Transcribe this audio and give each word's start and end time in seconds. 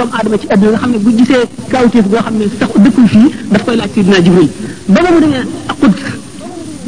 doomu 0.00 0.14
aadama 0.16 0.36
ci 0.38 0.46
àdduna 0.48 0.70
nga 0.70 0.78
xam 0.80 0.90
ne 0.90 0.98
bu 0.98 1.10
gisee 1.18 1.42
kawteef 1.70 2.06
goo 2.08 2.20
xam 2.24 2.36
ne 2.38 2.44
sax 2.58 2.70
dëkkul 2.84 3.06
fii 3.08 3.28
daf 3.52 3.64
koy 3.64 3.76
laaj 3.76 3.90
Sidina 3.94 4.10
Jibril 4.22 4.48
ba 4.88 5.00
ba 5.04 5.08
mu 5.12 5.20
demee 5.20 5.42
ak 5.68 5.76
Quds 5.78 5.96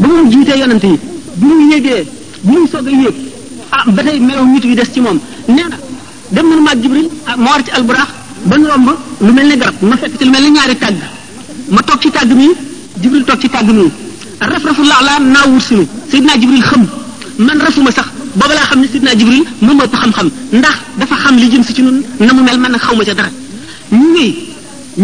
ba 0.00 0.06
mu 0.06 0.30
jiitee 0.30 0.58
yonante 0.58 0.84
yi 0.86 0.98
bi 1.36 1.44
mu 1.46 1.54
yégee 1.72 2.02
bi 2.42 2.52
mu 2.56 2.66
soog 2.66 2.86
a 2.86 2.90
yéeg 2.90 3.14
ah 3.70 3.84
ba 3.90 4.02
tey 4.02 4.20
melow 4.20 4.44
nit 4.46 4.64
wi 4.64 4.74
des 4.74 4.90
ci 4.94 5.00
moom 5.00 5.18
nee 5.48 5.54
na 5.68 5.76
dem 6.32 6.46
nañu 6.48 6.62
maag 6.62 6.82
Jibril 6.82 7.08
ah, 7.26 7.36
ma 7.36 7.44
war 7.50 7.62
ci 7.64 7.70
alburaax 7.70 8.08
ba 8.44 8.56
nu 8.58 8.64
romb 8.66 8.90
lu 9.20 9.32
mel 9.32 9.46
ni 9.46 9.56
garab 9.56 9.74
ma 9.82 9.96
fekk 9.96 10.18
ci 10.18 10.24
lu 10.24 10.30
mel 10.30 10.42
ne 10.42 10.50
ñaari 10.50 10.76
tàgg 10.76 10.96
ma 11.68 11.82
toog 11.82 12.00
ci 12.00 12.10
tàgg 12.10 12.30
mi 12.32 12.48
Jibril 13.00 13.24
toog 13.24 13.38
ci 13.40 13.48
tàgg 13.48 13.68
mi 13.70 13.90
raf 14.40 14.62
rafu 14.64 14.82
laa 14.82 15.02
laa 15.04 15.18
naa 15.20 15.46
wursulu 15.48 15.86
Sidina 16.10 16.34
Jibril 16.40 16.62
xam 16.62 16.86
man 17.38 17.58
rafuma 17.60 17.90
sax 17.90 18.06
booba 18.36 18.54
laa 18.54 18.66
xam 18.70 18.80
ne 18.80 18.88
sidna 18.94 19.12
jibril 19.18 19.42
moom 19.60 19.76
moo 19.78 19.88
xam-xam 19.92 20.28
ndax 20.58 20.76
dafa 20.98 21.16
xam 21.22 21.36
li 21.42 21.46
jëm 21.50 21.62
si 21.66 21.74
ci 21.74 21.82
nun 21.82 21.98
na 22.20 22.32
mu 22.32 22.42
mel 22.42 22.58
man 22.58 22.70
nag 22.72 22.80
xaw 22.80 22.94
ma 22.96 23.04
ca 23.04 23.14
dara 23.14 23.30
ngi 23.92 24.26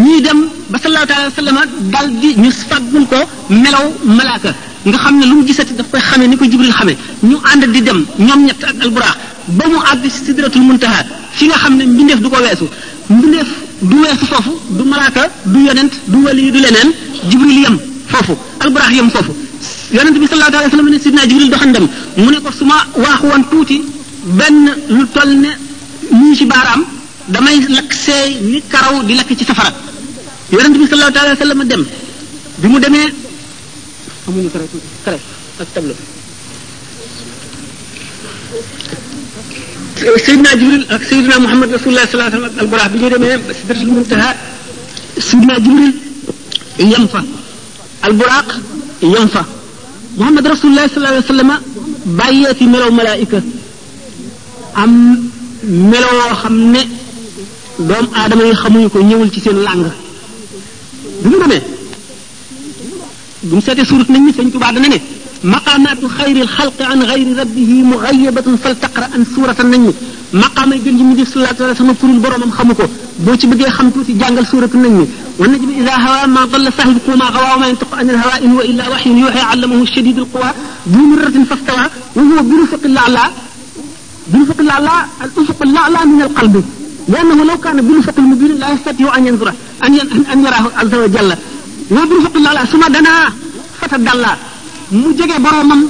ñuy 0.04 0.20
dem 0.26 0.40
ba 0.70 0.78
sallallahu 0.82 1.06
alayhi 1.12 1.56
wa 1.60 1.66
dal 1.92 2.08
di 2.20 2.28
ñu 2.42 2.50
fàggul 2.68 3.06
ko 3.06 3.16
melaw 3.50 3.86
malaaka 4.04 4.50
nga 4.86 4.98
xam 5.04 5.14
ne 5.18 5.26
lu 5.26 5.34
mu 5.38 5.46
gisati 5.46 5.72
daf 5.76 5.86
koy 5.90 6.00
xamee 6.00 6.28
ni 6.28 6.36
ko 6.36 6.44
jibril 6.50 6.72
xamee 6.72 6.96
ñu 7.22 7.36
ànd 7.52 7.64
di 7.72 7.82
dem 7.82 8.04
ñoom 8.18 8.40
ñett 8.46 8.64
ak 8.64 8.76
alburaax 8.80 9.16
ba 9.58 9.64
mu 9.68 9.76
àgg 9.90 10.04
si 10.10 10.24
sidratul 10.26 10.62
muntaha 10.62 11.00
fi 11.32 11.44
nga 11.46 11.56
xam 11.62 11.76
ne 11.76 11.84
mbindeef 11.84 12.20
du 12.20 12.28
ko 12.30 12.36
weesu 12.36 12.66
mbindeef 13.10 13.48
du 13.82 13.96
weesu 14.00 14.24
foofu 14.32 14.52
du 14.70 14.84
malaaka 14.88 15.28
du 15.44 15.58
yonent 15.66 15.92
du 16.06 16.16
wali 16.24 16.50
du 16.50 16.58
leneen 16.60 16.90
jibril 17.30 17.60
yem 17.62 17.76
foofu 18.08 18.32
alburaax 18.60 18.92
yem 18.94 19.10
foofu 19.10 19.32
يونس 19.94 20.14
صلى 20.30 20.44
الله 20.48 20.60
عليه 20.62 20.72
وسلم 20.74 20.86
سيدنا 21.04 21.22
جبريل 21.30 21.50
دخندم 21.54 21.86
من 22.18 22.34
كو 22.44 22.50
سما 22.60 22.76
واخ 23.02 23.20
وان 23.30 23.42
توتي 23.50 23.78
بن 24.38 24.54
لو 24.88 25.06
تول 25.14 25.30
ني 26.20 26.36
شي 26.38 26.44
بارام 26.52 26.82
داماي 27.34 27.56
لك 27.76 27.90
سي 28.04 28.26
ني 28.46 28.56
كارو 28.72 28.98
دي 29.08 29.14
لك 29.18 29.28
سي 29.38 29.44
سفرا 29.50 29.70
يونس 30.52 30.90
صلى 30.90 31.04
الله 31.08 31.20
عليه 31.24 31.40
وسلم 31.42 31.60
دم 31.70 31.82
بيمو 32.62 32.78
دمي 32.84 33.02
امو 34.28 34.38
ني 34.44 34.48
كارو 34.54 34.66
كارو 35.04 35.18
اك 35.62 35.68
تابلو 35.74 35.94
سيدنا 40.26 40.50
جبريل 40.60 40.82
اك 40.94 41.02
سيدنا 41.10 41.36
محمد 41.44 41.68
رسول 41.76 41.90
الله 41.92 42.04
صلى 42.08 42.14
الله 42.18 42.26
عليه 42.28 42.36
وسلم 42.38 42.50
البراح 42.64 42.86
بيجي 42.92 43.06
دمي 43.14 43.28
سدرت 43.58 43.80
المنتهى 43.86 44.30
سيدنا 45.28 45.54
جبريل 45.64 45.92
ينفى 46.94 47.20
البراق 48.08 48.48
ينفى 49.14 49.42
محمد 50.20 50.44
رسول 50.54 50.70
الله 50.70 50.86
صلى 50.88 50.96
الله 51.00 51.08
عليه 51.12 51.24
وسلم 51.26 51.50
بايتي 52.18 52.64
ملو 52.72 52.88
ملائكة 53.00 53.42
أم 54.84 54.92
ملو 55.90 56.18
خمنة 56.42 56.82
دوم 57.90 58.06
آدم 58.24 58.40
يخمو 58.52 58.80
يكو 58.86 58.98
نيول 59.10 59.28
تي 59.34 59.40
لانغ 59.58 59.86
دم 61.24 61.32
دم 61.42 61.52
دم 63.50 63.60
ساتي 63.66 63.82
سورة 63.90 64.06
نمي 64.14 64.32
سين 64.36 64.48
تبعد 64.54 64.76
نمي 64.84 64.98
مقامات 65.56 66.00
خير 66.18 66.36
الخلق 66.46 66.78
عن 66.90 66.98
غير 67.10 67.26
ربه 67.40 67.70
مغيبة 67.92 68.46
فلتقرأ 68.62 69.10
سورة 69.34 69.58
النمي 69.64 69.92
maqama 70.32 70.76
gën 70.76 70.96
ji 70.96 71.02
mu 71.04 71.14
di 71.14 71.24
sallallahu 71.24 71.56
alayhi 71.62 71.72
wasallam 71.72 71.96
furul 71.96 72.18
boromam 72.20 72.50
xamuko 72.52 72.84
bo 73.24 73.36
ci 73.36 73.46
bëggee 73.46 73.70
xam 73.76 73.90
tuuti 73.92 74.12
jàngal 74.18 74.44
suratu 74.46 74.76
nañ 74.76 74.90
ni 74.92 75.08
wan 75.38 75.50
najmi 75.52 75.72
idha 75.80 75.94
hawa 76.04 76.26
ma 76.26 76.44
dalla 76.46 76.70
sahbuku 76.70 77.10
ma 77.16 77.30
ghawa 77.32 77.56
ma 77.60 77.66
yantiqu 77.66 77.94
an 77.96 78.08
al-hawa 78.10 78.34
in 78.40 78.50
huwa 78.52 78.62
illa 78.70 78.84
wahyun 78.92 79.16
yuha 79.24 79.40
'allamahu 79.52 79.86
shadidul 79.86 80.26
quwa 80.32 80.52
bi 80.84 81.00
murratin 81.10 81.44
fastawa 81.50 81.84
wa 82.16 82.22
huwa 82.28 82.42
bi 82.48 82.54
rufiqil 82.60 82.98
a'la 83.04 83.24
bi 84.30 84.36
rufiqil 84.38 84.68
a'la 84.76 84.94
al-ufuq 85.20 85.60
al-a'la 85.66 86.00
min 86.10 86.22
al-qalb 86.26 86.56
لأنه 87.12 87.44
لو 87.44 87.56
كان 87.58 87.76
بالفق 87.88 88.18
المبين 88.20 88.52
لا 88.60 88.68
يستطيع 88.74 89.16
أن 89.16 89.26
ينظره 89.26 89.54
أن 89.84 89.92
أن 90.32 90.38
يراه 90.44 90.64
عز 90.80 90.94
وجل 91.04 91.30
وبالفق 91.90 92.34
الله 92.36 92.64
ثم 92.72 92.84
دنا 92.94 93.32
فتدلى 93.80 94.32
mu 94.92 95.08
jege 95.18 95.36
boromam 95.44 95.80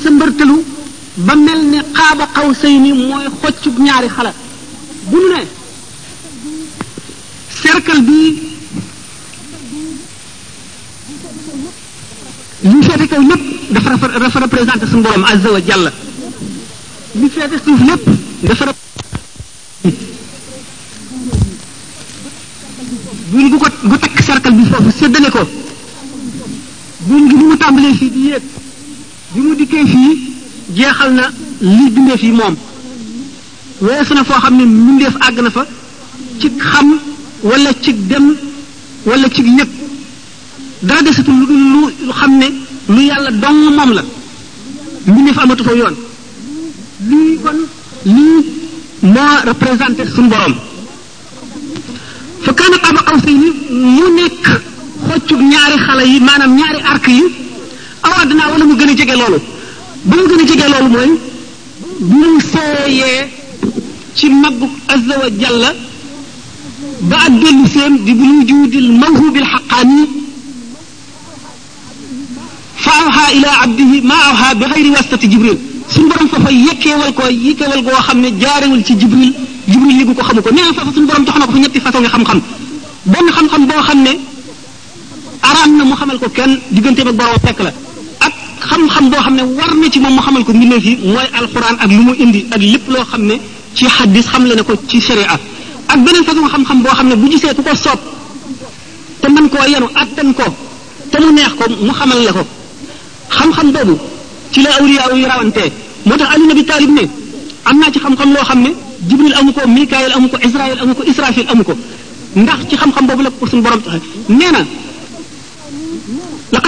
sëmbërtalu 0.00 0.73
ba 1.16 1.34
mel 1.36 1.64
ne 1.70 1.78
xaaba 1.94 2.26
xaw 2.34 2.52
sëy 2.54 2.78
ni 2.78 2.92
mooy 2.92 3.26
xoccub 3.40 3.78
ñaari 3.78 4.08
xale 4.08 4.32
bu 5.10 5.16
nu 5.16 5.36
ne 5.36 5.46
cercle 7.62 8.00
bi 8.00 8.42
li 12.66 12.82
feete 12.82 13.06
kaw 13.06 13.20
lépp 13.28 13.70
dafa 13.70 14.18
dafa 14.18 14.38
représenté 14.40 14.86
suñu 14.86 15.02
borom 15.02 15.22
azza 15.24 15.50
wa 15.52 15.60
jalla 15.60 15.92
li 17.14 17.28
feete 17.30 17.60
suuf 17.64 17.80
lépp 17.86 18.08
dafa 18.42 18.74
buñ 23.30 23.50
gu 23.50 23.58
ko 23.58 23.66
gu 23.84 23.98
takk 23.98 24.20
cercle 24.20 24.50
bi 24.50 24.64
foofu 24.64 24.90
séddale 24.98 25.30
ko 25.30 25.48
buñ 27.06 27.28
gi 27.28 27.34
bi 27.36 27.44
mu 27.44 27.56
tàmbalee 27.56 27.94
fii 27.94 28.10
di 28.10 28.20
yéeg 28.28 28.42
bi 29.32 29.40
mu 29.40 29.54
dikkee 29.54 29.86
fii 29.86 30.33
jeexal 30.72 31.12
na 31.12 31.30
li 31.60 31.90
bindeef 31.90 32.22
yi 32.22 32.32
moom 32.32 32.56
weesu 33.82 34.14
na 34.14 34.24
foo 34.24 34.38
xam 34.40 34.56
ne 34.56 34.64
mbindeef 34.64 35.14
àgg 35.20 35.40
na 35.42 35.50
fa 35.50 35.66
ci 36.40 36.48
xam 36.60 36.88
wala 37.42 37.70
ci 37.80 37.92
dem 37.92 38.34
wala 39.04 39.28
ci 39.28 39.42
yëg 39.42 39.68
dara 40.82 41.02
desatu 41.02 41.30
lu 41.30 41.90
lu 42.06 42.12
xam 42.12 42.36
ne 42.38 42.48
lu 42.88 43.00
yàlla 43.02 43.30
dong 43.32 43.74
moom 43.76 43.92
la 43.92 44.02
mbindeef 45.06 45.38
amatu 45.38 45.64
fa 45.64 45.72
yoon 45.74 45.94
lii 47.08 47.38
kon 47.42 47.60
lii 48.06 48.44
moo 49.02 49.40
représenté 49.44 50.04
suñu 50.14 50.28
borom 50.28 50.54
fa 52.42 52.52
kaana 52.52 52.76
am 52.88 52.96
qawsayni 53.06 53.50
mu 53.70 54.04
nekk 54.16 54.46
xoccug 55.08 55.40
ñaari 55.42 55.76
xale 55.78 56.04
yi 56.08 56.20
maanaam 56.20 56.56
ñaari 56.56 56.80
arc 56.82 57.06
yi 57.06 57.22
aw 58.02 58.12
adnaa 58.22 58.48
wala 58.52 58.64
mu 58.64 58.76
gën 58.76 58.88
a 58.90 58.94
jege 58.96 59.14
loolu 59.16 59.40
ba 60.04 60.16
mu 60.16 60.28
gën 60.28 60.38
a 60.40 60.44
jege 60.46 60.66
loolu 60.72 60.88
mooy 60.94 61.18
mu 62.08 62.40
sooyee 62.40 63.30
ci 64.14 64.28
màggu 64.28 64.68
azza 64.86 65.14
wa 65.18 65.30
jalla 65.40 65.72
ba 67.08 67.16
ak 67.26 67.32
dellu 67.40 67.66
seen 67.72 68.04
di 68.04 68.12
bu 68.12 68.24
wujudil 68.36 68.90
mawhubil 69.00 69.44
xaqaani 69.52 70.02
fa 72.74 72.92
awha 73.02 73.24
ila 73.34 73.48
abdihi 73.64 74.00
ma 74.04 74.14
awha 74.30 74.54
bi 74.54 74.64
xayri 74.72 74.90
wasitati 74.90 75.26
jibril 75.30 75.56
suñu 75.88 76.08
borom 76.08 76.28
foofa 76.28 76.50
yekkeewal 76.50 77.12
ko 77.14 77.22
yikkeewal 77.44 77.82
goo 77.82 77.96
xam 78.06 78.20
ne 78.20 78.28
jaarewul 78.40 78.84
ci 78.84 78.94
jibril 78.98 79.32
jibril 79.66 79.96
yëgu 80.00 80.12
ko 80.14 80.22
xamu 80.22 80.42
ko 80.42 80.50
nee 80.50 80.64
na 80.68 80.72
foofa 80.76 80.92
suñu 80.94 81.06
borom 81.06 81.24
jox 81.24 81.36
na 81.38 81.46
ko 81.46 81.52
fa 81.52 81.58
ñetti 81.64 81.80
façon 81.80 82.00
nga 82.02 82.08
xam-xam 82.10 82.40
benn 83.12 83.26
xam-xam 83.36 83.62
boo 83.68 83.82
xam 83.88 84.02
ne 84.02 84.12
araam 85.48 85.70
na 85.78 85.84
moo 85.84 85.96
xamal 85.96 86.18
ko 86.18 86.28
kenn 86.28 86.60
digganteem 86.72 87.08
ak 87.08 87.14
borom 87.16 87.40
fekk 87.44 87.60
la 87.66 87.72
xam-xam 88.70 89.06
boo 89.10 89.20
xam 89.26 89.34
ne 89.38 89.42
war 89.58 89.72
na 89.80 89.86
ci 89.92 89.98
moom 90.04 90.14
mu 90.16 90.20
xamal 90.26 90.44
ko 90.46 90.52
mbindeef 90.58 90.84
yi 90.90 90.96
mooy 91.14 91.28
alquran 91.40 91.76
ak 91.84 91.88
lu 91.96 92.02
mu 92.08 92.12
indi 92.24 92.40
ak 92.54 92.60
lépp 92.72 92.84
loo 92.92 93.04
xam 93.10 93.22
ne 93.30 93.34
ci 93.76 93.84
xaddis 93.96 94.26
xam 94.32 94.42
le 94.48 94.54
ne 94.58 94.62
ko 94.68 94.72
ci 94.88 94.98
sharia 95.06 95.36
ak 95.92 95.98
beneen 96.04 96.24
façon 96.26 96.46
xam-xam 96.52 96.78
boo 96.84 96.94
xam 96.98 97.08
ne 97.10 97.16
bu 97.20 97.26
gisee 97.32 97.54
ku 97.56 97.62
ko 97.68 97.74
soob 97.84 97.98
te 99.20 99.26
mën 99.34 99.46
koo 99.52 99.64
yenu 99.72 99.86
attan 100.00 100.28
ko 100.38 100.46
te 101.10 101.16
mu 101.22 101.30
neex 101.36 101.52
ko 101.58 101.64
mu 101.86 101.92
xamal 101.98 102.20
la 102.26 102.32
ko 102.36 102.42
xam-xam 103.36 103.68
boobu 103.74 103.94
ci 104.52 104.58
la 104.64 104.68
awliya 104.80 105.04
yi 105.14 105.24
rawantee 105.30 105.70
moo 106.06 106.16
tax 106.20 106.28
ali 106.34 106.44
nabi 106.50 106.64
talib 106.70 106.90
ne 106.98 107.04
am 107.68 107.76
naa 107.80 107.90
ci 107.94 107.98
xam-xam 108.04 108.30
loo 108.34 108.44
xam 108.48 108.60
ne 108.66 108.70
jibril 109.08 109.34
amu 109.38 109.50
ko 109.56 109.62
mikaayil 109.76 110.12
amu 110.16 110.26
ko 110.32 110.36
israil 110.48 110.78
amu 110.82 110.92
ko 110.98 111.02
israfil 111.10 111.46
amu 111.52 111.62
ko 111.68 111.74
ndax 112.42 112.60
ci 112.68 112.74
xam-xam 112.80 113.04
boobu 113.08 113.22
la 113.26 113.30
ko 113.38 113.44
suñu 113.48 113.62
borom 113.64 113.80
taxe 113.86 113.98
nee 114.38 114.52
na 114.56 114.62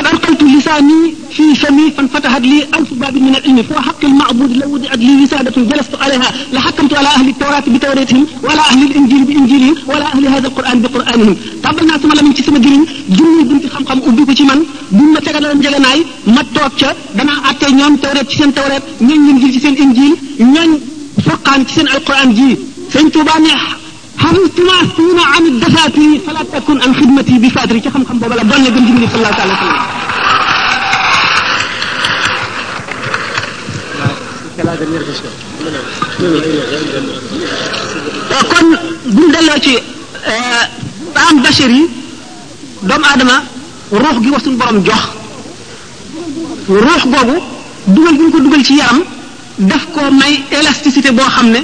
فألقيت 0.06 0.42
لساني 0.54 1.02
في 1.36 1.44
فمي 1.62 1.90
فانفتحت 1.96 2.40
لي 2.50 2.58
ألف 2.78 2.90
باب 3.00 3.14
من 3.26 3.34
العلم 3.40 3.62
فحق 3.62 4.02
المعبود 4.10 4.50
لو 4.56 4.68
وضعت 4.74 4.96
لي 5.06 5.12
وسادة 5.22 5.56
جلست 5.70 5.94
عليها 6.02 6.28
لحكمت 6.54 6.92
على 6.98 7.08
أهل 7.16 7.28
التوراة 7.28 7.64
بتوراتهم 7.74 8.26
ولا 8.46 8.62
أهل 8.70 8.80
الإنجيل 8.90 9.22
بإنجيلهم 9.28 9.74
ولا 9.86 10.06
أهل 10.14 10.26
هذا 10.34 10.46
القرآن 10.50 10.76
بقرآنهم 10.82 11.36
طب 11.64 11.78
الناس 11.82 12.04
ما 12.08 12.14
لم 12.20 12.30
يتسمى 12.30 12.58
جرين 12.64 12.82
جنوني 13.16 13.44
بنت 13.50 13.64
خمخم 13.74 13.98
أبيكو 14.06 14.32
تيمان 14.38 14.60
بنا 14.98 15.20
تغل 15.26 15.44
لن 15.54 15.60
جغناي 15.64 15.98
ما 16.34 16.42
توقش 16.54 16.82
دنا 17.18 17.32
أتي 17.50 17.70
نعم 17.78 17.96
توراة 18.02 18.22
تسين 18.28 18.54
توراة 18.58 18.82
نعم 19.08 19.26
ينجيل 19.28 19.54
تسين 19.58 19.74
إنجيل 19.84 20.16
نعم 20.54 20.70
فقان 21.26 21.66
تسين 21.66 21.86
القرآن 21.94 22.30
جي 22.38 22.48
سنتو 22.94 23.20
بانيح 23.28 23.62
هل 24.24 24.36
تماسون 24.58 25.18
عن 25.32 25.42
الدفاتي 25.52 26.10
فلا 26.26 26.42
تكن 26.52 26.76
عن 26.82 26.90
خدمتي 26.94 27.34
بفادري 27.42 27.80
كخم 27.80 28.04
خم 28.08 28.18
بابا 28.18 28.34
لا 28.34 28.42
بني 28.44 28.68
بني 28.76 29.06
صلى 29.12 29.18
الله 29.18 29.34
عليه 29.34 29.44
وسلم 29.44 29.95
kon 34.66 34.84
buñ 39.14 39.28
delloo 39.32 39.58
ci 39.60 39.70
eh, 39.70 41.18
am 41.30 41.40
bachar 41.42 41.70
yi 41.70 41.86
doomu 42.82 43.04
aadama 43.06 43.42
ruux 43.92 44.22
gi 44.22 44.30
wax 44.30 44.42
suñu 44.42 44.56
borom 44.56 44.82
jox 44.84 45.08
ruux 46.66 47.00
googu 47.04 47.42
dugal 47.86 48.14
gi 48.18 48.30
ko 48.32 48.38
dugal 48.40 48.64
ci 48.64 48.76
yaram 48.76 49.02
daf 49.58 49.86
ko 49.92 50.00
may 50.10 50.40
élasticité 50.58 51.12
boo 51.12 51.24
xam 51.28 51.50
ne 51.50 51.58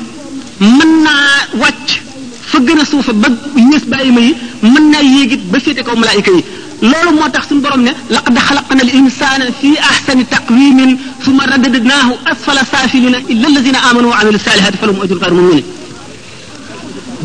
mën 0.59 1.03
naa 1.03 1.59
wàcc 1.59 2.03
fa 2.41 2.59
gën 2.61 2.79
a 2.81 2.85
suufa 2.85 3.13
ba 3.15 3.29
yées 3.57 3.85
bàyyi 3.87 4.13
ma 4.13 4.21
yi 4.21 4.35
mën 4.63 4.91
naa 4.91 5.03
yéegit 5.03 5.51
ba 5.51 5.59
féete 5.59 5.83
kaw 5.83 5.97
malaayika 5.97 6.31
yi 6.31 6.45
loolu 6.91 7.11
moo 7.17 7.29
tax 7.35 7.45
suñu 7.49 7.61
borom 7.65 7.83
ne 7.89 7.93
laqad 8.15 8.35
xalaqna 8.49 8.83
al 8.87 8.91
insana 9.01 9.45
fi 9.61 9.71
ahsani 9.91 10.25
taqwimin 10.35 10.91
summa 11.25 11.45
radadnahu 11.53 12.13
asfala 12.31 12.63
safilina 12.73 13.19
illa 13.33 13.47
alladhina 13.51 13.79
amanu 13.89 14.09
wa 14.13 14.17
amilu 14.21 14.39
salihati 14.47 14.77
falahum 14.81 15.01
ajrun 15.05 15.19
ghayru 15.23 15.37
mamnun 15.37 15.61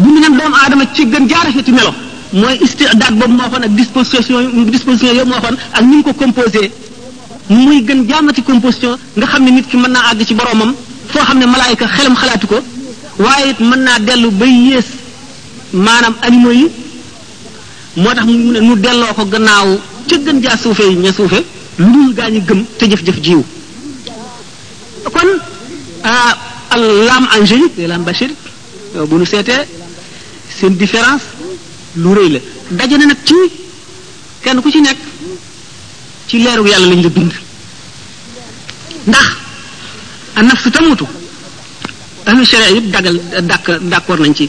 bind 0.01 0.17
nañ 0.23 0.31
doomu 0.39 0.55
aadama 0.61 0.83
ci 0.95 1.01
gën 1.11 1.23
jaarafeti 1.31 1.71
melo 1.77 1.91
mooy 2.41 2.55
istidaad 2.65 3.13
boobu 3.19 3.35
moo 3.39 3.47
xoon 3.51 3.63
ak 3.67 3.71
disposition 3.79 4.41
disposition 4.75 5.07
yooyu 5.09 5.25
moo 5.31 5.41
xoon 5.43 5.55
ak 5.77 5.81
ni 5.89 5.95
mu 5.99 6.03
ko 6.07 6.11
composé 6.21 6.61
muy 7.49 7.77
gën 7.87 7.99
jaamati 8.09 8.41
composition 8.49 8.93
nga 9.17 9.25
xam 9.31 9.43
ne 9.45 9.49
nit 9.55 9.65
ki 9.71 9.77
mën 9.83 9.91
naa 9.95 10.05
àgg 10.11 10.21
ci 10.27 10.33
boromam 10.39 10.71
foo 11.11 11.23
xam 11.27 11.37
ne 11.41 11.45
malaayika 11.53 11.85
xelam 11.97 12.15
xalaatu 12.21 12.45
ko 12.51 12.57
waaye 13.23 13.47
it 13.51 13.59
mën 13.69 13.79
naa 13.87 13.99
dellu 14.07 14.29
ba 14.39 14.45
yées 14.45 14.87
maanaam 15.85 16.13
animaux 16.29 16.55
yi 16.61 16.65
moo 17.97 18.13
tax 18.13 18.25
mu 18.25 18.51
ne 18.51 18.59
nu 18.59 18.75
delloo 18.83 19.13
ko 19.15 19.25
gannaaw 19.25 19.69
ca 20.07 20.15
gën 20.25 20.37
jaa 20.43 20.57
suufe 20.57 20.83
yi 20.91 20.95
ña 20.97 21.11
suufe 21.13 21.39
lu 21.77 21.85
dul 21.93 22.13
gaa 22.13 22.29
gëm 22.47 22.65
te 22.77 22.85
jëf-jëf 22.89 23.17
jiw 23.23 23.43
kon 25.03 25.29
ah, 26.03 26.77
l'âme 26.77 27.27
angélique 27.37 27.77
et 27.79 27.87
l'âme 27.87 28.03
bachirique 28.03 28.47
bu 28.95 29.15
nu 29.17 29.25
seetee 29.25 29.63
seen 30.59 30.75
différence 30.75 31.23
lu 31.97 32.09
rëy 32.17 32.29
la 32.33 32.39
daje 32.77 32.97
na 32.99 33.05
nag 33.05 33.17
ci 33.25 33.35
kenn 34.43 34.61
ku 34.61 34.69
ci 34.69 34.81
nekk 34.81 34.97
ci 36.27 36.37
leeru 36.43 36.67
yàlla 36.69 36.87
lañ 36.89 37.01
la 37.01 37.09
bind 37.09 37.33
ndax 39.07 39.27
a 40.35 40.43
nafsu 40.43 40.69
tamutu 40.69 41.05
ahlu 42.27 42.45
sharia 42.45 42.69
yëpp 42.75 42.91
dagal 42.91 43.19
d'accord 43.89 44.19
nañ 44.19 44.35
ci 44.35 44.47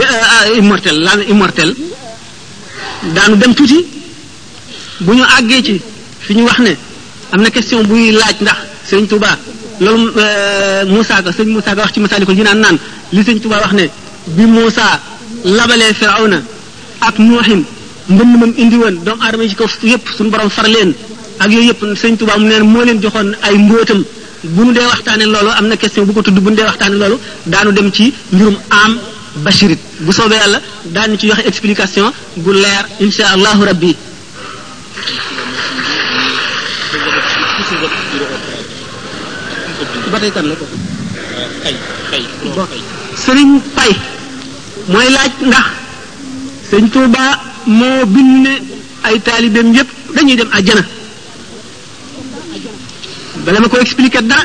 ah, 0.00 0.48
immortel 0.56 0.98
l'âme 1.02 1.22
immortelle 1.28 1.74
daanu 3.14 3.36
dem 3.40 3.54
tuuti 3.54 3.84
bu 5.00 5.12
ñu 5.12 5.22
àggee 5.24 5.62
ci 5.62 5.80
fi 6.18 6.34
ñu 6.34 6.44
wax 6.44 6.58
ne 6.58 6.76
am 7.32 7.40
na 7.42 7.50
question 7.50 7.82
buy 7.86 8.12
laaj 8.12 8.36
ndax 8.40 8.56
sëñ 8.90 9.06
Touba 9.08 9.28
loolu 9.80 10.12
euh, 10.16 10.84
Moussa 10.86 11.22
Ka 11.22 11.30
sëñ 11.32 11.48
Moussa 11.52 11.74
Ka 11.74 11.82
wax 11.82 11.92
ci 11.92 12.00
Masaalikul 12.00 12.34
Jinaan 12.34 12.58
naan 12.58 12.76
li 13.12 13.22
sëñ 13.22 13.40
Touba 13.40 13.58
wax 13.60 13.72
ne 13.74 13.84
bi 14.26 14.44
Moussa 14.46 15.00
labalee 15.44 15.94
na 16.28 16.42
ak 17.00 17.18
Nuuxin 17.18 17.62
mbënn 18.08 18.28
moom 18.40 18.52
indi 18.56 18.76
woon 18.76 19.04
doomu 19.04 19.22
aadama 19.22 19.44
yi 19.44 19.50
ci 19.50 19.54
kaw 19.56 19.68
yëpp 19.82 20.08
suñu 20.16 20.30
borom 20.30 20.50
far 20.50 20.66
leen 20.68 20.92
ak 21.38 21.48
yooyu 21.50 21.68
yëpp 21.68 21.84
sëñ 21.96 22.16
Touba 22.16 22.36
moo 22.38 22.82
leen 22.84 23.00
joxoon 23.00 23.32
ay 23.42 23.56
mbóotam 23.58 24.02
bu 24.44 24.64
nu 24.64 24.72
dee 24.72 24.86
waxtaanee 24.90 25.26
loolu 25.26 25.50
am 25.56 25.68
na 25.68 25.76
question 25.76 26.04
bu 26.04 26.12
ko 26.12 26.22
tudd 26.22 26.38
bu 26.40 26.50
nu 26.50 26.56
dee 26.56 26.64
waxtaanee 26.64 26.98
loolu 26.98 27.18
daanu 27.46 27.72
dem 27.72 27.90
ci 27.92 28.12
mbirum 28.32 28.56
am 28.70 28.98
bashirit 29.44 29.78
bu 30.06 30.12
soobee 30.12 30.36
yàlla 30.42 30.60
daañu 30.94 31.18
ci 31.18 31.26
joxe 31.28 31.42
explication 31.50 32.12
bu 32.36 32.52
leer 32.54 32.84
insha 33.00 33.24
allahu 33.34 33.66
rabbi 33.66 33.96
ba 40.12 40.18
pay 43.76 43.92
mooy 44.88 45.08
laaj 45.16 45.32
ndax 45.48 45.66
sëriñ 46.70 46.88
Tuuba 46.94 47.24
moo 47.66 48.00
bind 48.14 48.34
ne 48.44 48.54
ay 49.04 49.20
taalibeem 49.26 49.68
yépp 49.74 49.88
dañuy 50.14 50.36
dem 50.40 50.48
àjjana 50.58 50.84
bala 53.44 53.60
ma 53.60 53.68
ko 53.68 53.76
expliquer 53.84 54.22
dara 54.30 54.44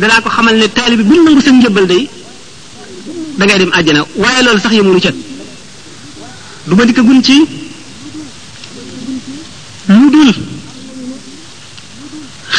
danaa 0.00 0.20
ko 0.24 0.28
xamal 0.36 0.56
ne 0.62 0.68
taalibi 0.78 1.02
bu 1.08 1.14
nangu 1.24 1.40
seen 1.46 1.58
njëbbal 1.60 1.86
day 1.92 2.04
da 3.38 3.44
ngay 3.46 3.58
dem 3.62 3.70
àjjana 3.78 4.00
waaye 4.22 4.42
loolu 4.44 4.60
sax 4.60 4.72
yemulu 4.78 5.00
ca 5.04 5.10
du 6.68 6.74
ma 6.76 6.84
dikk 6.88 7.00
gun 7.06 7.20
ci 7.26 7.32
lu 9.94 10.06
dul 10.14 10.30